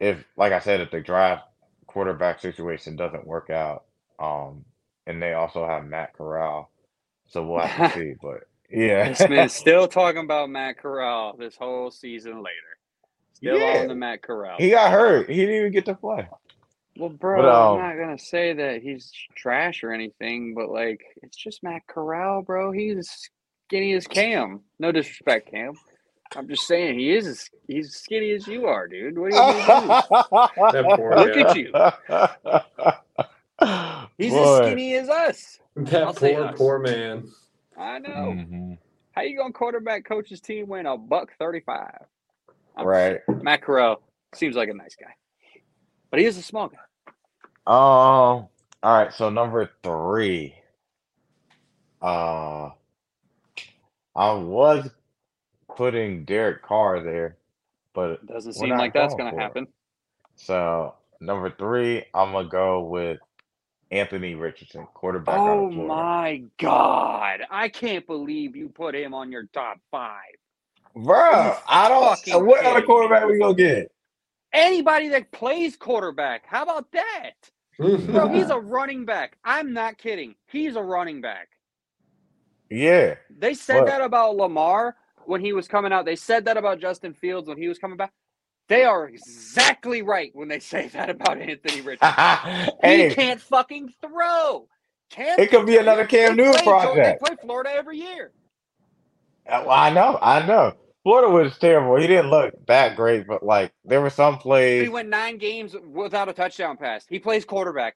[0.00, 1.44] if like I said if the draft
[1.86, 3.84] quarterback situation doesn't work out
[4.18, 4.64] um
[5.06, 6.70] and they also have Matt Corral
[7.28, 8.40] so we'll have to see but
[8.70, 12.78] yeah This man's still talking about Matt Corral this whole season later.
[13.34, 13.80] Still Yeah.
[13.82, 14.56] on the Matt Corral.
[14.58, 16.28] he got hurt he didn't even get to play
[16.98, 21.02] Well, bro, But, um, I'm not gonna say that he's trash or anything, but like,
[21.22, 22.72] it's just Matt Corral, bro.
[22.72, 23.28] He's
[23.68, 24.62] skinny as Cam.
[24.78, 25.74] No disrespect, Cam.
[26.34, 27.26] I'm just saying he is.
[27.26, 29.16] As, he's skinny as you are, dude.
[29.18, 30.02] What are you gonna
[30.72, 31.70] That poor Look at you.
[34.18, 34.24] Do?
[34.24, 35.58] He's as skinny as us.
[35.76, 36.54] I'll That poor, us.
[36.56, 37.28] poor man.
[37.78, 38.08] I know.
[38.08, 38.78] Mhm.
[39.12, 42.04] How you gonna quarterback coach's team win a buck thirty-five?
[42.78, 43.20] Right.
[43.28, 44.02] Matt Corral
[44.34, 45.14] seems like a nice guy,
[46.10, 46.78] but he is a small guy.
[47.66, 48.48] Um.
[48.82, 49.12] All right.
[49.12, 50.54] So number three.
[52.02, 52.70] Uh,
[54.14, 54.90] I was
[55.74, 57.36] putting Derek Carr there,
[57.94, 59.42] but Doesn't seem like that's going gonna for it.
[59.42, 59.66] happen.
[60.36, 63.18] so number three, I'm gonna go with
[63.90, 67.42] Anthony Richardson, quarterback Oh my god!
[67.50, 70.34] I can't believe you put him on your top five.
[70.94, 72.44] Bro, I don't.
[72.46, 73.92] What other quarterback we gonna get?
[74.52, 77.32] Anybody that plays quarterback, how about that?
[77.78, 78.34] Bro, mm-hmm.
[78.34, 79.36] he's a running back.
[79.44, 80.34] I'm not kidding.
[80.46, 81.48] He's a running back.
[82.70, 83.16] Yeah.
[83.30, 83.86] They said What?
[83.86, 86.04] that about Lamar when he was coming out.
[86.04, 88.12] They said that about Justin Fields when he was coming back.
[88.68, 92.70] They are exactly right when they say that about Anthony Richardson.
[92.84, 94.68] He can't fucking throw.
[95.10, 97.20] Cam it could be another Cam Newton project.
[97.20, 98.32] They play Florida every year.
[99.48, 100.74] Uh, well, I know, I know.
[101.04, 101.94] Florida was terrible.
[101.96, 104.82] He didn't look that great, but like there were some plays.
[104.82, 107.06] He went nine games without a touchdown pass.
[107.08, 107.94] He plays quarterback.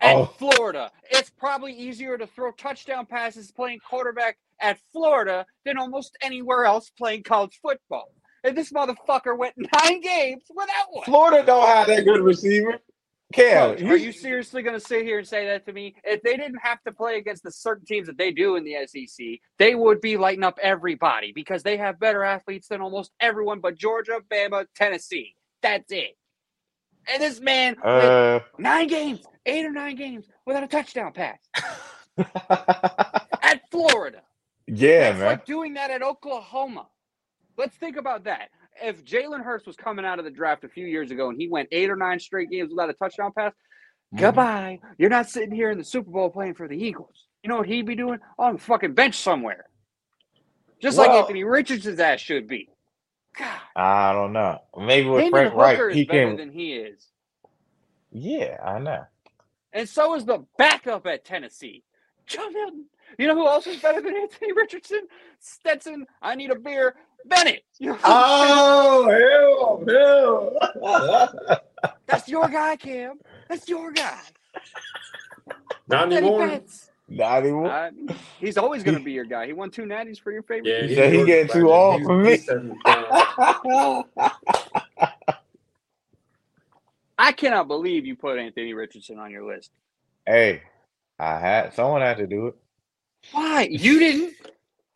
[0.00, 0.24] At Oh.
[0.26, 6.64] Florida, it's probably easier to throw touchdown passes playing quarterback at Florida than almost anywhere
[6.64, 8.10] else playing college football.
[8.46, 11.04] And this motherfucker went nine games without one.
[11.04, 12.78] Florida don't have that good receiver.
[13.32, 15.96] Cam, Coach, are you seriously going to sit here and say that to me?
[16.04, 18.76] If they didn't have to play against the certain teams that they do in the
[18.86, 19.26] SEC,
[19.58, 23.74] they would be lighting up everybody because they have better athletes than almost everyone but
[23.76, 25.34] Georgia, Bama, Tennessee.
[25.60, 26.16] That's it.
[27.12, 31.38] And this man Uh, nine games, eight or nine games without a touchdown pass
[33.42, 34.22] at Florida.
[34.68, 35.26] yeah, It's man.
[35.26, 36.86] like doing that at Oklahoma.
[37.56, 38.50] Let's think about that.
[38.82, 41.48] If Jalen Hurts was coming out of the draft a few years ago and he
[41.48, 43.52] went eight or nine straight games without a touchdown pass,
[44.14, 44.18] Mhm.
[44.18, 44.80] goodbye.
[44.98, 47.26] You're not sitting here in the Super Bowl playing for the Eagles.
[47.42, 48.20] You know what he'd be doing?
[48.38, 49.68] On the fucking bench somewhere.
[50.80, 52.68] Just like Anthony Richardson's ass should be.
[53.38, 53.60] God.
[53.74, 54.62] I don't know.
[54.76, 56.36] Maybe with Hendon Frank Hooker Wright, is he better can.
[56.36, 57.08] than he is.
[58.10, 59.04] Yeah, I know.
[59.72, 61.82] And so is the backup at Tennessee.
[62.26, 62.86] Joe Milton.
[63.18, 65.06] You know who else is better than Anthony Richardson?
[65.38, 66.06] Stetson.
[66.20, 66.96] I need a beer.
[67.24, 67.62] Bennett.
[68.04, 69.08] Oh,
[69.88, 70.56] hell,
[71.48, 71.60] hell.
[72.06, 73.18] That's your guy, Cam.
[73.48, 74.20] That's your guy.
[75.88, 76.46] Not Teddy anymore.
[76.48, 76.90] Betts.
[77.08, 77.66] Not even.
[77.66, 77.90] Uh,
[78.40, 79.46] he's always going to be your guy.
[79.46, 80.66] He won two natties for your favorite.
[80.68, 81.72] Yeah, He he's said he getting too legend.
[81.72, 82.30] old for me.
[82.30, 84.04] he's setting down.
[87.18, 89.70] I cannot believe you put Anthony Richardson on your list.
[90.26, 90.62] hey,
[91.18, 92.54] I had someone had to do it.
[93.32, 93.68] Why?
[93.70, 94.34] You didn't.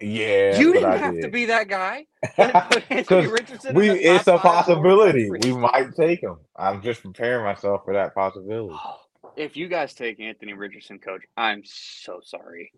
[0.01, 2.07] Yeah, you didn't I have to be that guy.
[2.91, 3.75] Anthony Richardson.
[3.75, 5.31] we, it's a top five forwards in possibility.
[5.31, 6.39] We might take him.
[6.57, 8.83] I'm just preparing myself for that possibility.
[8.85, 8.97] Oh,
[9.37, 12.73] if you guys take Anthony Richardson, coach, I'm so sorry.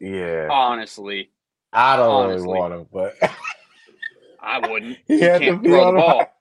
[0.00, 1.32] Yeah, Honestly,
[1.72, 2.46] I don't honestly.
[2.46, 3.16] really want him, but
[4.40, 4.98] I wouldn't.
[5.06, 6.36] he You had to can't be throw on the ball.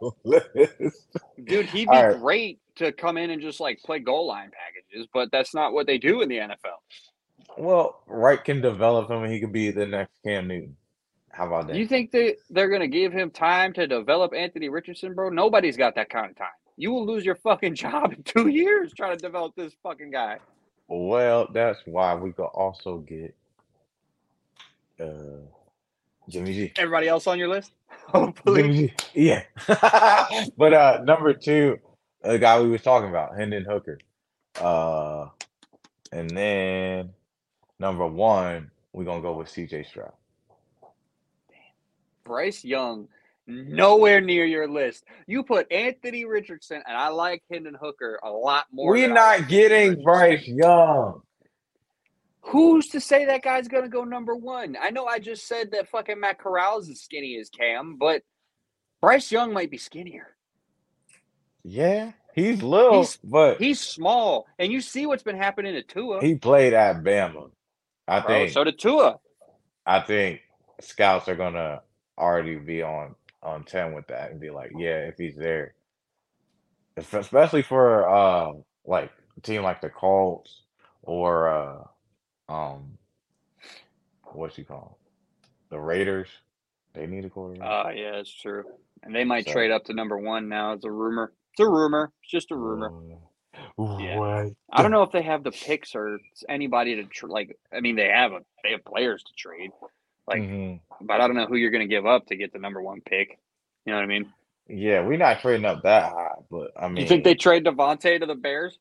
[1.44, 2.18] Dude, he'd be All right.
[2.22, 5.88] great to come in and just like play goal line packages, but that's not what
[5.88, 6.78] they do in the NFL.
[7.58, 10.76] Well, Reich can develop him, and he could be the next Cam Newton.
[11.32, 11.76] How about that?
[11.76, 15.30] You think they they're gonna give him time to develop Anthony Richardson, bro?
[15.30, 16.48] Nobody's got that kind of time.
[16.78, 20.40] You will lose your fucking job in two years trying to develop this fucking guy.
[20.88, 23.36] Well, that's why we could also get
[25.00, 25.46] uh
[26.30, 26.74] Jimmy G.
[26.78, 27.72] Everybody else on your list?
[28.08, 28.64] Hopefully.
[28.64, 28.94] Jimmy G.
[29.14, 29.44] Yeah.
[30.58, 31.78] but uh number two,
[32.24, 34.00] the guy we was talking about, Hendon Hooker.
[34.60, 35.28] Uh
[36.12, 37.14] and then
[37.80, 40.14] number one, we're gonna go with CJ Stroud.
[42.24, 43.08] Bryce Young,
[43.46, 45.06] nowhere near your list.
[45.28, 48.92] You put Anthony Richardson, and I like Hendon Hooker a lot more.
[48.92, 50.04] We're I like not getting Richardson.
[50.04, 51.22] Bryce Young.
[52.42, 54.78] Who's to say that guy's gonna go number one?
[54.82, 58.24] I know I just said that fucking Matt Corral is as skinny as Cam, but
[59.02, 60.34] Bryce Young might be skinnier.
[61.64, 66.22] Yeah, he's little, He's- but He's small, and you see what's been happening to Tua.
[66.22, 67.52] he played at Bama.
[68.08, 68.28] I bro.
[68.30, 69.18] think So did Tua.
[69.86, 70.42] I think
[70.82, 71.82] scouts are gonna
[72.18, 75.74] already be on on ten with that and be like, yeah, if he's there,
[76.98, 78.54] especially for uh
[78.86, 80.64] like a team like the Colts
[81.04, 82.98] or uh um
[84.34, 84.96] what's he called
[85.70, 86.28] the Raiders,
[86.94, 87.68] they need a quarterback.
[87.88, 88.64] Oh yeah, it's true.
[89.04, 90.74] And they might So- trade up to number one now.
[90.74, 91.34] It's a rumor.
[91.54, 92.12] It's a rumor.
[92.24, 92.88] It's just a rumor.
[92.90, 93.16] Uh,
[93.78, 94.18] Yeah.
[94.18, 94.54] what?
[94.72, 96.20] I don't know if they have the picks or
[96.50, 97.58] anybody to tr- like.
[97.72, 99.72] I mean, they have a they have players to trade,
[100.28, 100.80] like- Mhm.
[101.02, 103.02] but I don't know who you're going to give up to get the number one
[103.02, 103.38] pick.
[103.86, 104.34] You know what I mean?
[104.68, 108.20] Yeah, we're not trading up that high, but I mean, you think they trade Devontae
[108.20, 108.78] to the Bears?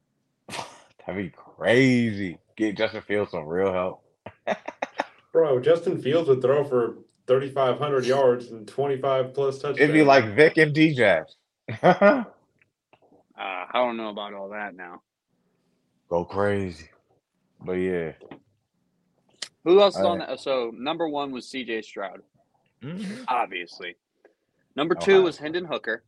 [0.48, 2.38] that'd be crazy.
[2.56, 4.02] Get Justin Fields some real help.
[5.32, 6.96] Bro, Justin Fields would throw for
[7.26, 9.78] 3,500 yards and 25 plus touchdowns.
[9.80, 11.24] It'd be like Vick and DJ.
[13.38, 15.02] Uh, I don't know about all that now.
[16.08, 16.88] Go crazy.
[17.64, 18.12] But yeah.
[19.64, 20.40] Who else is All on that?
[20.40, 21.82] So number one was C.J.
[21.82, 22.20] Stroud,
[22.82, 23.24] Mm-hmm.
[23.28, 23.96] obviously.
[24.76, 26.04] Number two was Hendon Hooker.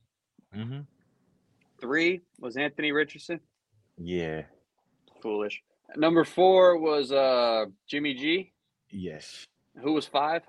[0.56, 0.80] Mm-hmm.
[1.80, 3.40] Three was Anthony Richardson.
[3.96, 4.42] Yeah.
[5.22, 5.62] Foolish.
[5.96, 8.52] Number four was uh Jimmy G.
[8.90, 9.46] Yes.
[9.82, 10.42] Who was five?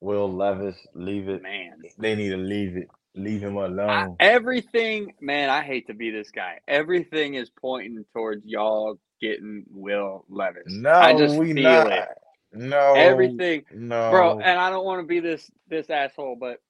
[0.00, 1.42] Will Levis, leave it.
[1.42, 2.88] Man, They need to leave it.
[3.14, 4.16] Leave him I, alone.
[4.20, 5.14] everything.
[5.20, 6.60] Man, I hate to be this guy.
[6.68, 10.64] Everything is pointing towards y'all getting Will Levis.
[10.68, 11.92] no, I just we feel not.
[11.92, 12.08] it.
[12.52, 12.94] No.
[12.94, 14.10] Everything, No.
[14.10, 14.38] bro.
[14.40, 16.60] And I don't want to be this this asshole, but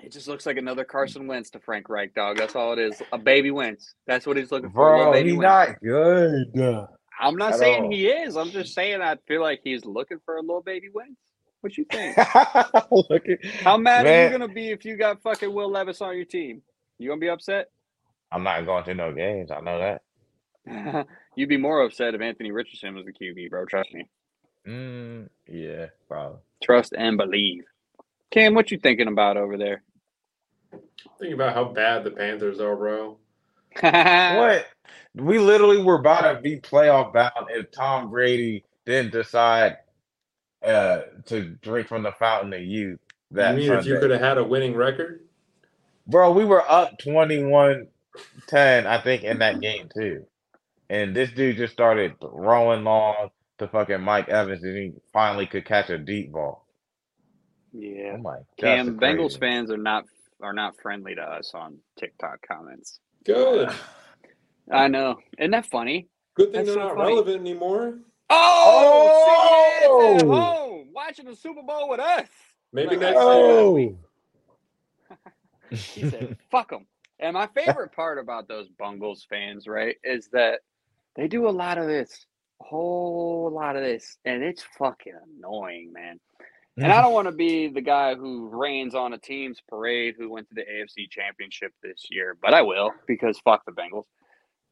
[0.00, 2.36] it just looks like another Carson Wentz to Frank Reich, dog.
[2.38, 3.02] That's all it is.
[3.12, 3.94] A baby Wentz.
[4.06, 4.96] That's what he's looking for.
[4.96, 5.42] Bro, baby he Wentz.
[5.42, 6.86] not good.
[7.20, 7.90] I'm not at saying all.
[7.90, 8.36] he is.
[8.36, 11.18] I'm just saying I feel like he's looking for a little baby Wentz.
[11.60, 12.16] What you think?
[12.90, 16.16] Look at, How mad are you gonna be if you got fucking Will Levis on
[16.16, 16.62] your team?
[16.98, 17.70] You gonna be upset?
[18.30, 19.50] I'm not going to no games.
[19.50, 19.78] I know
[20.66, 21.06] that.
[21.36, 23.64] You'd be more upset if Anthony Richardson was the QB, bro.
[23.64, 24.08] Trust me.
[24.66, 26.40] Mm, yeah, probably.
[26.62, 27.64] Trust and believe.
[28.30, 29.82] Cam, what you thinking about over there?
[31.18, 33.18] Think about how bad the Panthers are, bro.
[33.80, 34.66] What?
[35.14, 39.78] We literally were about to be playoff bound if Tom Brady didn't decide
[40.64, 43.00] uh, to drink from the fountain of youth.
[43.30, 45.20] That you mean if you could have had a winning record?
[46.06, 47.88] Bro, we were up 21
[48.46, 50.24] 10, I think, in that game, too.
[50.88, 53.28] And this dude just started throwing long
[53.58, 56.66] to fucking Mike Evans, and he finally could catch a deep ball.
[57.72, 58.14] Yeah.
[58.14, 60.04] Oh my Cam, Bengals fans are not
[60.40, 63.00] are not friendly to us on TikTok comments.
[63.24, 63.70] Good.
[64.72, 65.16] I know.
[65.38, 66.08] Isn't that funny?
[66.34, 67.08] Good thing That's they're so not funny.
[67.10, 67.98] relevant anymore.
[68.30, 70.14] Oh, Oh!
[70.16, 72.28] at home watching the Super Bowl with us.
[72.72, 73.76] Maybe Like, next oh.
[73.76, 73.94] year.
[75.70, 76.86] He said, "Fuck them."
[77.20, 80.60] And my favorite part about those Bungles fans, right, is that
[81.16, 82.26] they do a lot of this,
[82.60, 86.20] a whole lot of this, and it's fucking annoying, man.
[86.76, 90.30] And I don't want to be the guy who rains on a team's parade who
[90.30, 94.04] went to the AFC Championship this year, but I will because fuck the Bengals.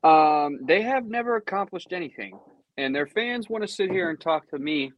[0.09, 2.39] Um, they have never accomplished anything,
[2.77, 4.93] and their fans want to sit here and talk to me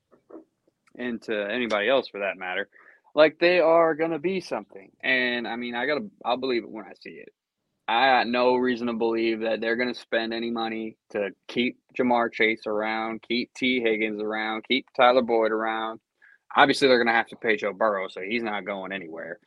[0.96, 2.68] and to anybody else for that matter,
[3.14, 4.90] like they are gonna be something.
[5.02, 7.32] And I mean, I gotta, I'll believe it when I see it.
[7.88, 11.78] I got no reason to believe that they're going to spend any money to keep
[11.98, 15.98] Ja'Marr Chase around, keep Tee Higgins around, keep Tyler Boyd around.
[16.54, 19.38] Obviously, they're going to have to pay Joe Burrow, so he's not going anywhere.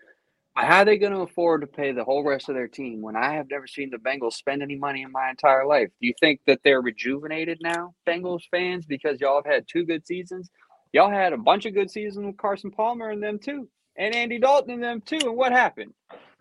[0.55, 3.15] How are they going to afford to pay the whole rest of their team when
[3.15, 5.89] I have never seen the Bengals spend any money in my entire life?
[6.01, 10.05] Do you think that they're rejuvenated now, Bengals fans, because y'all have had two good
[10.05, 10.51] seasons?
[10.91, 14.39] Y'all had a bunch of good seasons with Carson Palmer and them too, and Andy
[14.39, 15.19] Dalton and them too.
[15.21, 15.93] And what happened?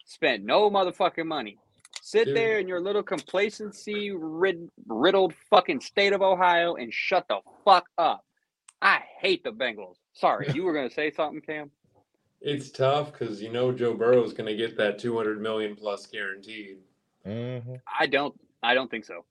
[0.05, 1.57] Spent no motherfucking money.
[2.03, 2.37] Sit Dude.
[2.37, 7.87] there in your little complacency rid- riddled fucking state of Ohio and shut the fuck
[7.97, 8.25] up.
[8.83, 9.97] I hate the Bengals.
[10.15, 11.71] Sorry, you were gonna say something, Cam?
[12.41, 16.07] It's tough because you know Joe Burrow is going to get that 200 million plus
[16.07, 16.79] guaranteed.
[17.25, 18.35] hmm I don't.
[18.63, 19.25] I don't think so.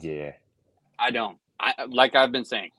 [0.00, 0.32] Yeah.
[0.98, 1.38] I don't.
[1.58, 2.70] I like I've been saying,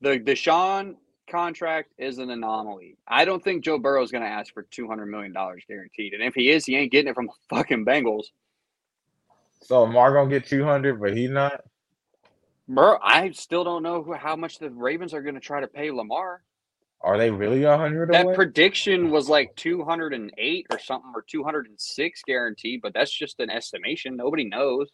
[0.00, 0.96] the the Deshaun
[1.30, 2.96] contract is an anomaly.
[3.06, 6.14] I don't think Joe Burrow is going to ask for two hundred million dollars guaranteed,
[6.14, 8.26] and if he is, he ain't getting it from the fucking Bengals.
[9.62, 11.64] So Lamar gonna get two hundred, but he's not.
[12.68, 15.66] Bro, I still don't know who, how much the Ravens are going to try to
[15.66, 16.42] pay Lamar.
[17.00, 18.34] Are they really a hundred That away?
[18.34, 24.16] prediction was like 208 or something, or 206 guaranteed, but that's just an estimation.
[24.16, 24.88] Nobody knows.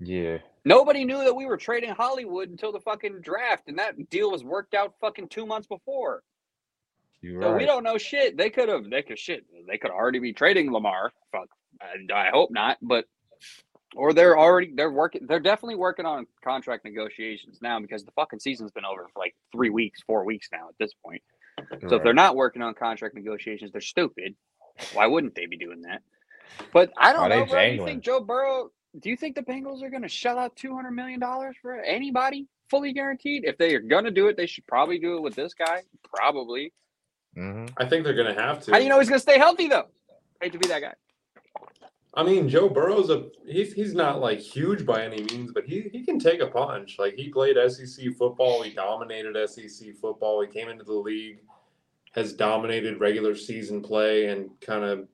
[0.00, 0.38] yeah.
[0.64, 4.44] Nobody knew that we were trading Hollywood until the fucking draft, and that deal was
[4.44, 6.22] worked out fucking two months before.
[7.22, 7.58] You're So right.
[7.60, 8.36] we don't know shit.
[8.36, 8.90] They could have.
[8.90, 9.44] They could shit.
[9.66, 11.12] They could already be trading Lamar.
[11.32, 11.48] Fuck.
[12.12, 13.06] I hope not, but
[13.96, 15.26] or they're already they're working.
[15.26, 19.34] They're definitely working on contract negotiations now because the fucking season's been over for like
[19.52, 21.22] three weeks, four weeks now at this point.
[21.88, 24.34] So if they're not working on contract negotiations, they're stupid.
[24.92, 26.02] Why wouldn't they be doing that?
[26.72, 27.66] But I don't Are know, bro.
[27.66, 28.70] Do you think Joe Burrow?
[29.00, 31.80] Do you think the Bengals are going to shell out two hundred million dollars for
[31.80, 33.44] anybody fully guaranteed?
[33.44, 35.82] If they are going to do it, they should probably do it with this guy.
[36.14, 36.72] Probably.
[37.34, 38.72] hmm I think they're going to have to.
[38.72, 39.86] How do you know he's going to stay healthy though?
[40.40, 40.94] Hate to be that guy.
[42.18, 45.88] I mean, Joe Burrow's a he's he's not like huge by any means, but he
[45.92, 46.96] he can take a punch.
[46.98, 50.42] Like he played SEC football, he dominated SEC football.
[50.42, 51.38] He came into the league,
[52.16, 55.06] has dominated regular season play, and kind of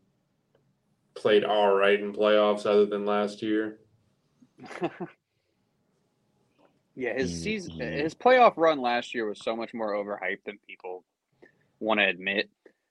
[1.15, 3.81] played all right in playoffs, other than last year.
[6.97, 7.91] Yeah, his season, yeah.
[7.91, 11.05] his playoff run last year was so much more overhyped than people
[11.81, 12.49] want to admit.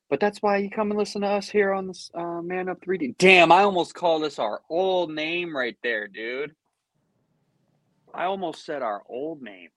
[0.10, 2.84] But that's why you come and listen to us here on this uh, Man Up
[2.84, 3.18] 3 Deep.
[3.18, 6.52] Damn, I almost called this our old name right there, dude.
[8.14, 9.70] I almost said our old name.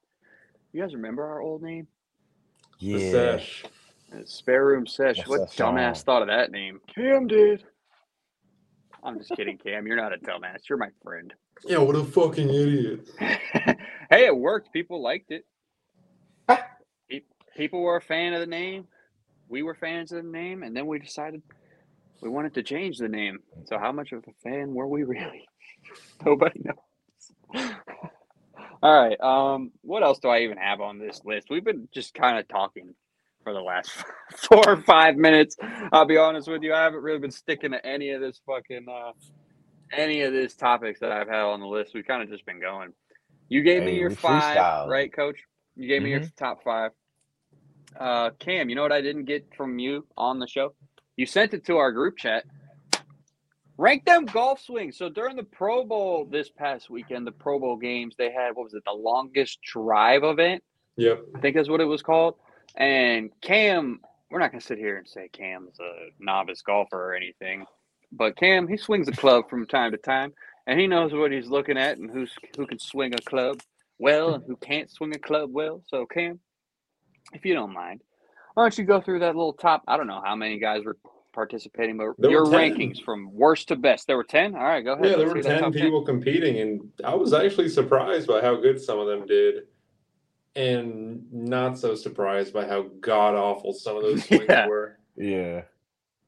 [0.73, 1.87] You guys remember our old name?
[2.81, 3.11] The Yeah.
[3.37, 3.65] sesh.
[4.13, 5.19] Uh, Spare Room Sesh.
[5.19, 5.77] What's What that song?
[5.77, 6.81] dumbass thought of that name?
[6.95, 7.65] Cam did.
[9.03, 9.87] I'm just kidding, Cam.
[9.87, 10.69] You're not a dumbass.
[10.69, 11.33] You're my friend.
[11.65, 13.09] Yeah, what a fucking idiot.
[13.19, 14.73] hey, it worked.
[14.73, 15.45] People liked it.
[17.57, 18.87] People were a fan of the name.
[19.49, 21.43] We were fans of the name, and then we decided
[22.23, 23.41] we wanted to change the name.
[23.67, 25.47] So, how much of a fan were we really?
[26.27, 26.77] Nobody knows.
[28.83, 29.21] All right.
[29.21, 31.49] Um, what else do I even have on this list?
[31.51, 32.95] We've been just kind of talking
[33.45, 33.91] for the last
[34.37, 35.57] four or five minutes.
[35.93, 36.75] I'll be honest with you.
[36.75, 39.13] I haven't really been sticking to any of this fucking uh,
[39.93, 41.95] any of these topics that I've had on the list.
[41.95, 42.93] We've kind of just been going.
[43.51, 45.39] You gave me your five, right, Coach?
[45.77, 46.37] You gave me your Mhm.
[46.37, 46.93] top five.
[47.99, 50.75] Uh, Cam, you know what I didn't get from you on the show?
[51.17, 52.45] You sent it to our group chat.
[53.79, 54.97] Rank them golf swings.
[54.97, 58.65] So during the Pro Bowl this past weekend, the Pro Bowl games, they had what
[58.65, 60.63] was it, the longest drive event?
[60.97, 61.25] Yep.
[61.35, 62.37] I think that's what it was called.
[62.75, 67.67] And Cam, we're not gonna sit here and say Cam's a novice golfer or anything,
[68.13, 70.33] but Cam, he swings a club from time to time,
[70.67, 73.61] and he knows what he's looking at and who's who can swing a club
[73.99, 75.83] well and who can't swing a club well.
[75.89, 76.41] So Cam,
[77.33, 78.03] if you don't mind,
[78.55, 79.83] why don't you go through that little top?
[79.87, 80.97] I don't know how many guys were
[81.33, 84.07] participating, but There your rankings from worst to best.
[84.07, 84.55] There were ten.
[84.55, 85.05] All right, go ahead.
[85.05, 88.41] Yeah, there Let's were see that 10 people competing, and I was actually surprised by
[88.41, 89.65] how good some of them did,
[90.55, 94.67] and not so surprised by how god awful some of those swings Yeah.
[94.67, 94.99] were.
[95.17, 95.63] Yeah.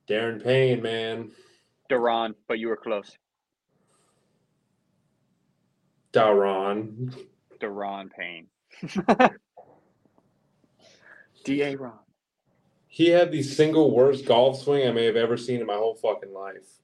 [0.09, 1.31] Darren Payne, man.
[1.89, 3.17] Duran, but you were close.
[6.13, 7.15] Daron.
[7.61, 8.47] Duran Payne.
[11.45, 11.77] D.A.
[11.77, 11.99] Ron.
[12.87, 15.95] He had the single worst golf swing I may have ever seen in my whole
[15.95, 16.81] fucking life.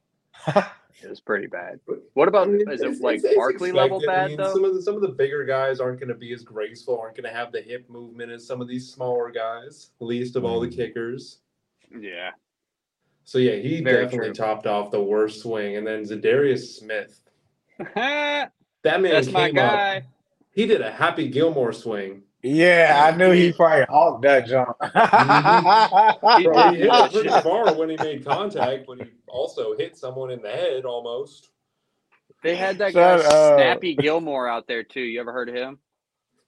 [1.03, 1.81] It was pretty bad.
[2.15, 4.11] What about I mean, is it like it's- it's Barkley level expected.
[4.11, 4.53] I bad mean, though?
[4.55, 7.15] Some of the some of the bigger guys aren't going to be as graceful, aren't
[7.17, 9.91] going to have the hip movement as some of these smaller guys.
[10.01, 10.77] Least of all the Mm.
[10.77, 11.39] kickers.
[11.99, 12.31] Yeah.
[13.25, 14.35] So yeah, he Very definitely true.
[14.35, 17.21] topped off the worst swing, and then Za'Darius Smith.
[17.95, 18.53] That
[18.85, 19.03] man
[19.33, 19.73] my came up.
[19.75, 20.03] guy.
[20.53, 22.23] He did a Happy Gilmore swing.
[22.47, 24.77] Yeah, I knew he probably hawked that jump.
[24.83, 27.43] He Bro, he did hit it pretty shit.
[27.43, 31.49] far when he made contact, but he also hit someone in the head almost.
[32.43, 33.59] They had that guy Shut up.
[33.59, 35.01] Snappy Gilmore out there too.
[35.01, 35.79] You ever heard of him?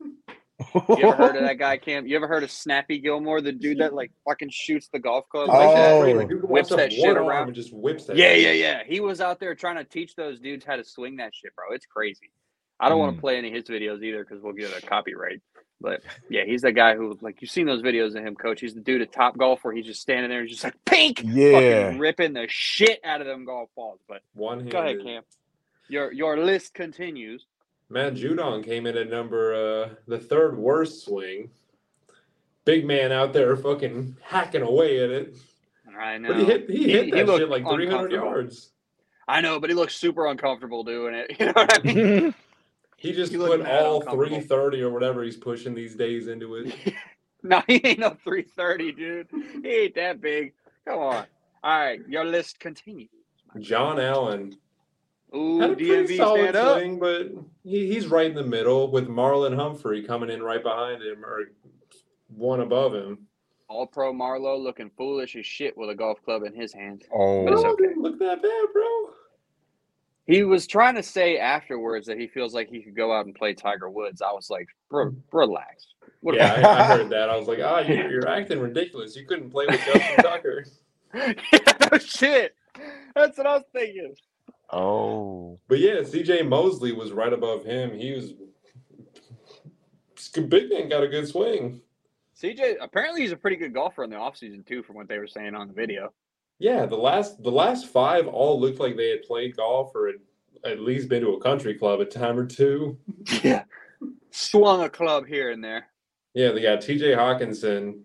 [0.03, 2.07] You ever heard of that guy, Cam?
[2.07, 5.49] You ever heard of Snappy Gilmore, the dude that like fucking shoots the golf club?
[5.51, 5.53] Oh.
[5.53, 5.93] like that?
[5.93, 6.01] Oh.
[6.37, 7.47] Like, Whips that shit around.
[7.49, 8.17] and just whips that.
[8.17, 8.83] Yeah, yeah, yeah.
[8.87, 11.75] He was out there trying to teach those dudes how to swing that shit, bro.
[11.75, 12.31] It's crazy.
[12.79, 13.17] I don't want Mm.
[13.17, 15.41] to play any of his videos either because we'll get a copyright.
[15.81, 18.61] But yeah, he's the guy who like you've seen those videos of him, coach.
[18.61, 21.21] He's the dude at Top Golf where he's just standing there, and just like pink,
[21.25, 21.85] Yeah.
[21.85, 24.01] fucking ripping the shit out of them golf balls.
[24.09, 25.05] But One go ahead, handed.
[25.07, 25.23] Cam.
[25.89, 27.45] Your your list continues.
[27.89, 31.51] Matt Judon came in at number uh, the third worst swing.
[32.65, 35.37] Big man out there fucking hacking away at it.
[35.97, 36.29] I know.
[36.29, 38.71] But he hit he, hit that looked shit like 300 yards.
[39.29, 41.37] I know, but he looks super uncomfortable doing it.
[41.39, 42.35] You know what I mean?
[42.97, 46.75] He just He put mad all 330 or whatever he's pushing these days into it.
[47.43, 49.29] no, he ain't no 330, dude.
[49.63, 50.55] He ain't that big.
[50.87, 51.27] Come on.
[51.63, 53.11] All right, your list continues.
[53.61, 54.57] John Allen
[55.35, 56.57] Ooh, had a pretty DMV solid stand
[56.95, 57.01] up.
[57.01, 57.33] but
[57.65, 61.51] he, he's right in the middle with Marlon Humphrey coming in right behind him or
[62.29, 63.27] one above him.
[63.69, 67.05] All pro Marlowe looking foolish as shit with a golf club in his hand.
[67.13, 67.83] oh, But it's okay.
[67.89, 69.11] didn't look that bad, bro.
[70.27, 73.35] He was trying to say afterwards that he feels like he could go out and
[73.35, 74.21] play Tiger Woods.
[74.21, 75.87] I was like, bro, relax.
[76.21, 77.31] What Yeah, I, I heard that.
[77.31, 79.15] I was like, ah, you're, you're acting ridiculous.
[79.15, 80.67] You couldn't play with Justin Tucker.
[81.15, 82.57] yeah, no shit.
[83.15, 84.15] That's what I was thinking.
[84.71, 85.61] oh.
[85.69, 87.97] But yeah, CJ Mosley was right above him.
[87.97, 88.33] He was
[90.43, 91.81] big man got a good swing.
[92.41, 95.27] CJ, apparently he's a pretty good golfer in the offseason too, from what they were
[95.27, 96.13] saying on the video.
[96.59, 100.17] Yeah, the last the last five all looked like they had played golf or had
[100.73, 102.99] at least been to a country club a time or two.
[103.43, 103.65] Yeah.
[104.31, 105.87] Swung a club here and there.
[106.35, 108.01] Yeah, they got TJ Hockenson.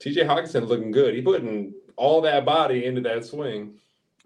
[0.00, 1.14] TJ Hockenson looking good.
[1.14, 3.78] He putting all that body into that swing.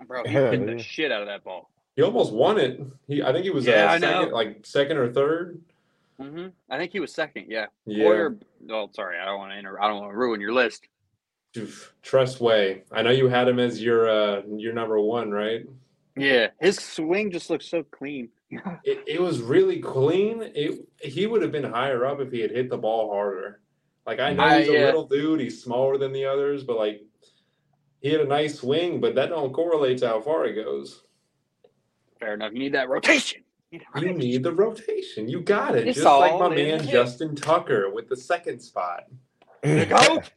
[0.06, 0.74] Bro, he Yeah, hit yeah.
[0.74, 1.70] the shit out of that ball.
[1.94, 2.80] He almost won it.
[3.06, 5.60] He I think he was Yeah, uh, second, like second or third.
[6.20, 7.46] hmm I think he was second.
[7.48, 7.66] Yeah.
[7.86, 8.04] Yeah.
[8.04, 8.38] Poyer,
[8.70, 9.18] oh, sorry.
[9.18, 10.86] I don't want to inter- I don't want to ruin your list.
[11.56, 12.82] Oof, Tress Way.
[12.92, 15.66] I know you had him as your uh your number one, right?
[16.16, 16.48] Yeah.
[16.60, 18.28] His swing just looks so clean.
[18.84, 20.40] It, it was really clean.
[20.54, 23.60] It he would have been higher up if he had hit the ball harder.
[24.06, 24.84] Like I know I- he's a yeah.
[24.86, 27.02] little dude, he's smaller than the others, but like
[28.00, 31.02] he had a nice swing, but that don't correlate to how far he goes.
[32.20, 32.52] Fair enough.
[32.52, 33.42] You need that rotation.
[33.96, 35.28] You need You the rotation.
[35.28, 35.86] You got it.
[35.86, 36.86] It's Just like my man.
[36.86, 39.04] Justin Tucker with the second spot.
[39.62, 40.30] The goat.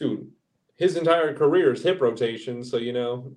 [0.00, 0.30] Dude,
[0.76, 3.32] his entire career is hip rotation, so you know,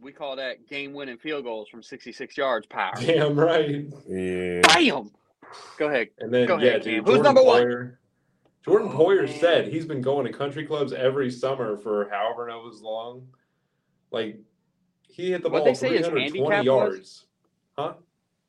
[0.00, 2.92] We call that game winning field goals from 66 yards power.
[3.00, 3.86] damn right.
[4.08, 4.60] Yeah.
[4.62, 5.10] Bam.
[5.78, 6.08] Go ahead.
[6.18, 7.62] And then Go yeah, ahead, dude, Who's Jordan number one?
[7.62, 7.96] Poyer.
[8.64, 9.40] Jordan Oh, Poyer man.
[9.40, 13.28] said he's been going to country clubs every summer for however knows long.
[14.10, 14.38] Like
[15.08, 16.64] he hit the What'd ball they say his 320 handicap was?
[16.66, 17.26] yards.
[17.78, 17.92] Huh?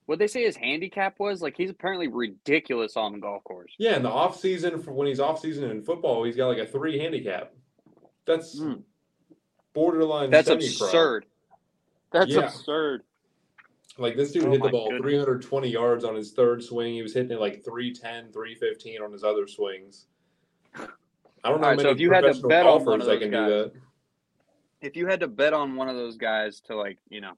[0.05, 3.71] What they say his handicap was like he's apparently ridiculous on the golf course.
[3.79, 6.59] Yeah, in the off season for when he's off season in football, he's got like
[6.59, 7.53] a three handicap.
[8.25, 8.83] That's Mm.
[9.73, 10.29] borderline.
[10.29, 11.25] That's absurd.
[12.11, 12.41] That's Yeah.
[12.45, 13.03] absurd.
[13.97, 15.01] Like this dude Oh hit the ball goodness.
[15.03, 16.93] 320 yards on his third swing.
[16.93, 20.07] He was hitting it like 310, 315 on his other swings.
[20.75, 23.07] I don't know Alright, so many if you had to professional bet on one of
[23.07, 23.73] those can guys- do that.
[24.81, 27.33] If you had to bet on one of those guys to like, you know,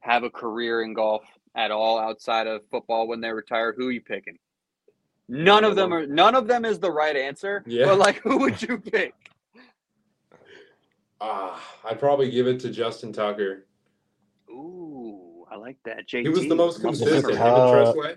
[0.00, 1.24] have a career in golf
[1.54, 4.38] at all outside of football when they retire, who are you picking?
[5.28, 7.62] None of them are none of them is the right answer.
[7.66, 7.86] Yeah.
[7.86, 9.14] But like who would you pick?
[11.22, 13.66] Ah, I'd probably give it to Justin Tucker.
[14.48, 16.08] Ooh, I like that.
[16.08, 16.22] JT.
[16.22, 17.22] He was the most consistent.
[17.26, 17.34] memory.
[17.36, 18.14] Him and Uh,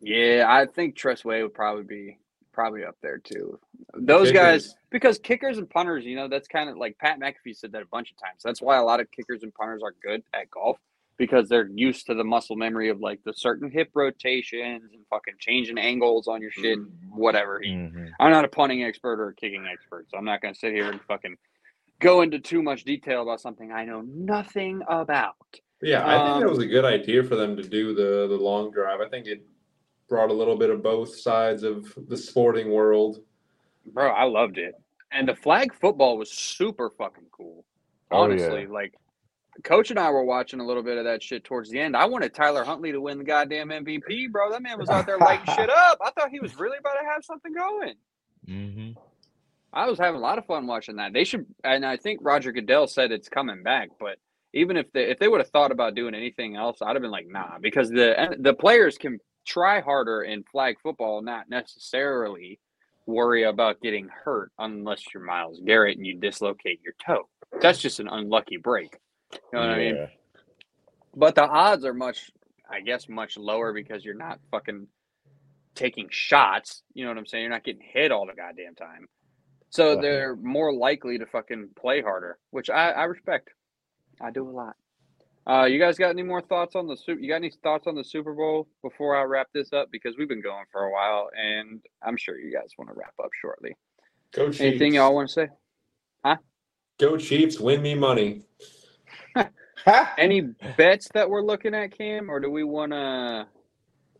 [0.00, 2.18] Yeah, I think Tress Way would probably be
[2.52, 3.58] probably up there too.
[3.94, 4.68] Those Kickers.
[4.68, 7.82] guys, because kickers and punters, you know, that's kind of like Pat McAfee said that
[7.82, 8.42] a bunch of times.
[8.42, 10.78] That's why a lot of kickers and punters are good at golf
[11.22, 15.34] because they're used to the muscle memory of like the certain hip rotations and fucking
[15.38, 16.76] changing angles on your shit,
[17.10, 17.60] whatever.
[17.64, 18.10] Mhm.
[18.18, 20.72] I'm not a punting expert or a kicking expert, so I'm not going to sit
[20.74, 21.36] here and fucking
[22.00, 25.36] go into too much detail about something I know nothing about.
[25.80, 28.36] Yeah, I think that Um, was a good idea for them to do the the
[28.36, 29.00] long drive.
[29.00, 29.46] I think it
[30.08, 33.24] brought a little bit of both sides of the sporting world.
[33.86, 34.74] Bro, I loved it.
[35.12, 37.64] And the flag football was super fucking cool.
[38.10, 38.22] Oh, yeah.
[38.24, 38.94] Honestly, like
[39.62, 41.96] Coach and I were watching a little bit of that shit towards the end.
[41.96, 44.50] I wanted Tyler Huntley to win the goddamn MVP, bro.
[44.50, 45.98] That man was out there lighting shit up.
[46.04, 47.94] I thought he was really about to have something going.
[48.48, 48.96] Mhm.
[49.72, 51.12] I was having a lot of fun watching that.
[51.12, 53.88] They should, and I think Roger Goodell said it's coming back.
[53.98, 54.18] But
[54.52, 57.10] even if they if they would have thought about doing anything else, I'd have been
[57.10, 62.58] like, nah, because the the players can try harder in flag football, not necessarily
[63.06, 67.28] worry about getting hurt unless you're Myles Garrett and you dislocate your toe.
[67.60, 68.96] That's just an unlucky break.
[69.32, 70.08] You know what I mean?
[71.14, 72.30] But the odds are much,
[72.70, 74.86] I guess, much lower because you're not fucking
[75.74, 76.82] taking shots.
[76.94, 77.42] You know what I'm saying?
[77.42, 79.08] You're not getting hit all the goddamn time.
[79.70, 80.02] So Right.
[80.02, 83.50] they're more likely to fucking play harder, which I, I respect.
[84.20, 84.76] I do a lot.
[85.44, 87.20] Uh, you guys got any more thoughts on the Super?
[87.20, 89.88] You got any thoughts on the Super Bowl before I wrap this up?
[89.90, 93.14] Because we've been going for a while, and I'm sure you guys want to wrap
[93.22, 93.76] up shortly.
[94.32, 94.60] Go Chiefs.
[94.60, 95.48] Anything y'all want to say?
[96.24, 96.36] Huh?
[97.00, 98.42] Go Chiefs, win me money.
[99.36, 100.14] Ha!
[100.16, 100.42] Any
[100.76, 103.46] bets that we're looking at, Cam, or do we want to?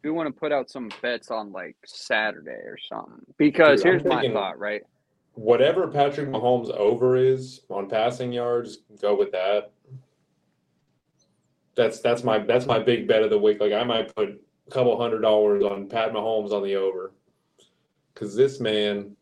[0.03, 3.25] Do we want to put out some bets on like Saturday or something?
[3.39, 4.83] Because Dude, here's my thinking- thought, right?
[5.35, 9.73] Whatever Patrick Mahomes over is on passing yards, go with that.
[11.75, 13.59] That's that's my that's my big bet of the week.
[13.61, 14.29] Like I might put
[14.67, 17.15] a couple hundred dollars on Pat Mahomes on the over,
[18.13, 19.17] because this man,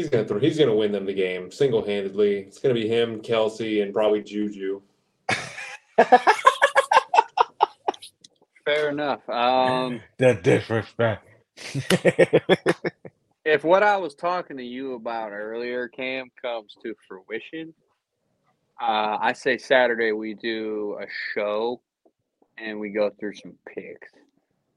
[0.00, 2.38] he's gonna throw, he's gonna win them the game single handedly.
[2.38, 4.80] It's gonna be him, Kelce, and probably Juju.
[8.64, 9.28] Fair enough.
[9.28, 11.26] Um, the disrespect.
[13.44, 17.74] if what I was talking to you about earlier, Cam, comes to fruition,
[18.80, 21.82] uh, I say Saturday we do a show
[22.56, 24.12] and we go through some picks.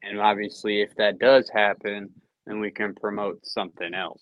[0.02, 2.10] And obviously, if that does happen,
[2.46, 4.22] then we can promote something else.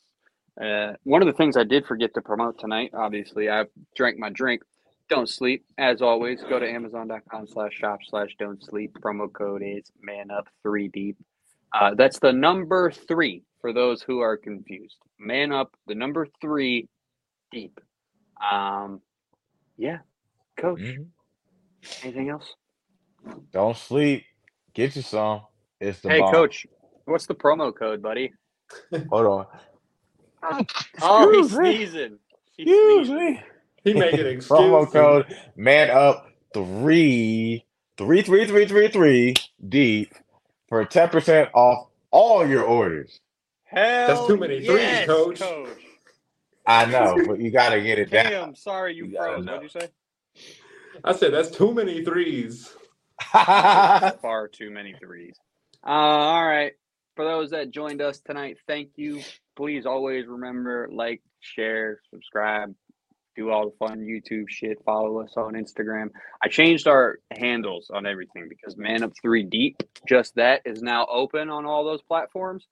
[0.59, 3.65] Uh, one of the things I did forget to promote tonight, obviously, I
[3.95, 4.61] drank my drink.
[5.09, 5.65] Don't sleep.
[5.77, 8.93] As always, go to amazon.com slash shop slash don't sleep.
[9.01, 11.17] Promo code is man up three deep.
[11.73, 14.97] Uh, that's the number three for those who are confused.
[15.19, 16.87] Man up, the number three
[17.51, 17.79] deep.
[18.51, 19.01] Um,
[19.77, 19.99] yeah,
[20.57, 20.79] coach.
[20.79, 21.07] Mhm.
[22.03, 22.55] Anything else?
[23.51, 24.23] Don't sleep.
[24.73, 25.41] Get you some.
[25.79, 26.33] It's the Hey, bomb.
[26.33, 26.65] coach.
[27.05, 28.31] What's the promo code, buddy?
[29.09, 29.45] Hold on.
[31.01, 31.77] Oh, he's Excuse me.
[31.77, 32.19] sneezing.
[32.57, 33.17] He's Excuse sneezing.
[33.17, 33.43] me.
[33.83, 34.49] He making excuses.
[34.49, 37.65] Promo code man up three
[37.97, 39.35] three three three three three
[39.67, 40.13] deep
[40.69, 43.19] for ten percent off all your orders.
[43.65, 45.41] Hell that's too many threes, yes, coach.
[46.65, 48.31] I know, but you gotta get it down.
[48.31, 49.45] Cam, sorry you You froze.
[49.45, 49.89] What'd you say?
[51.03, 52.69] I said that's too many threes.
[54.21, 55.35] Far too many threes.
[55.85, 56.73] Uh, all right.
[57.15, 59.21] For those that joined us tonight, thank you.
[59.55, 62.73] Please always remember like, share, subscribe,
[63.35, 64.83] do all the fun YouTube shit.
[64.85, 66.09] Follow us on Instagram.
[66.43, 71.05] I changed our handles on everything because Man Up 3 Deep, just that, is now
[71.09, 72.67] open on all those platforms.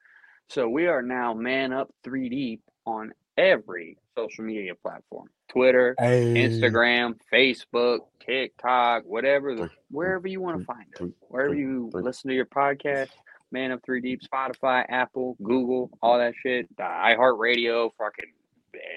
[0.49, 7.15] So we are now Man Up 3 Deep on every social media platform Twitter, Instagram,
[7.34, 12.45] Facebook, TikTok, whatever, the, wherever you want to find us, wherever you listen to your
[12.45, 13.10] podcast,
[13.51, 18.31] Man Up Three Deep, Spotify, Apple, Google, all that shit, iHeartRadio, fucking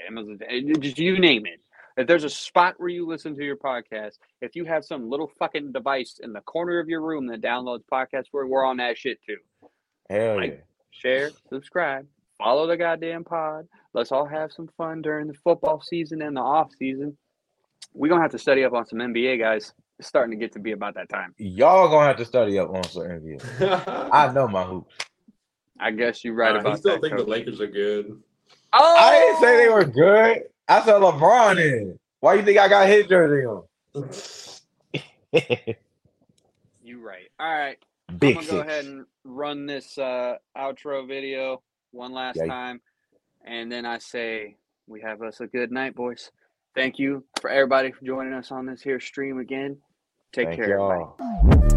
[0.09, 1.61] Amazon, eh, just you name it.
[1.97, 5.31] If there's a spot where you listen to your podcast, if you have some little
[5.39, 8.97] fucking device in the corner of your room that downloads podcasts, we're, we're on that
[8.97, 9.37] shit too.
[10.09, 10.61] Hell Like- yeah.
[10.95, 12.07] Share, subscribe,
[12.37, 13.66] follow the goddamn pod.
[13.95, 17.16] Let's all have some fun during the football season and the off season.
[17.95, 19.73] We're gonna have to study up on some NBA guys.
[20.03, 21.33] It's starting to get to be about that time.
[21.39, 24.11] Y'all gonna have to study up on some NBA.
[24.12, 24.97] I, I know my hoops.
[25.79, 27.03] I guess you're right I about still that.
[27.03, 27.23] think the.
[27.23, 28.20] Lakers are good.
[28.73, 30.43] Oh, I didn't say they were good.
[30.66, 32.01] I said LeBron in.
[32.19, 33.62] Why you think I got his jersey on?
[36.83, 37.31] You right.
[37.39, 37.79] All right.
[38.19, 41.62] Big I'm gonna go ahead and run this uh, outro video
[41.93, 42.49] one last Yikes.
[42.49, 42.81] time,
[43.45, 44.57] and then I say
[44.89, 46.33] we have us a good night, boys.
[46.74, 49.77] Thank you for everybody for joining us on this here stream again.
[50.33, 51.72] Take Thank care.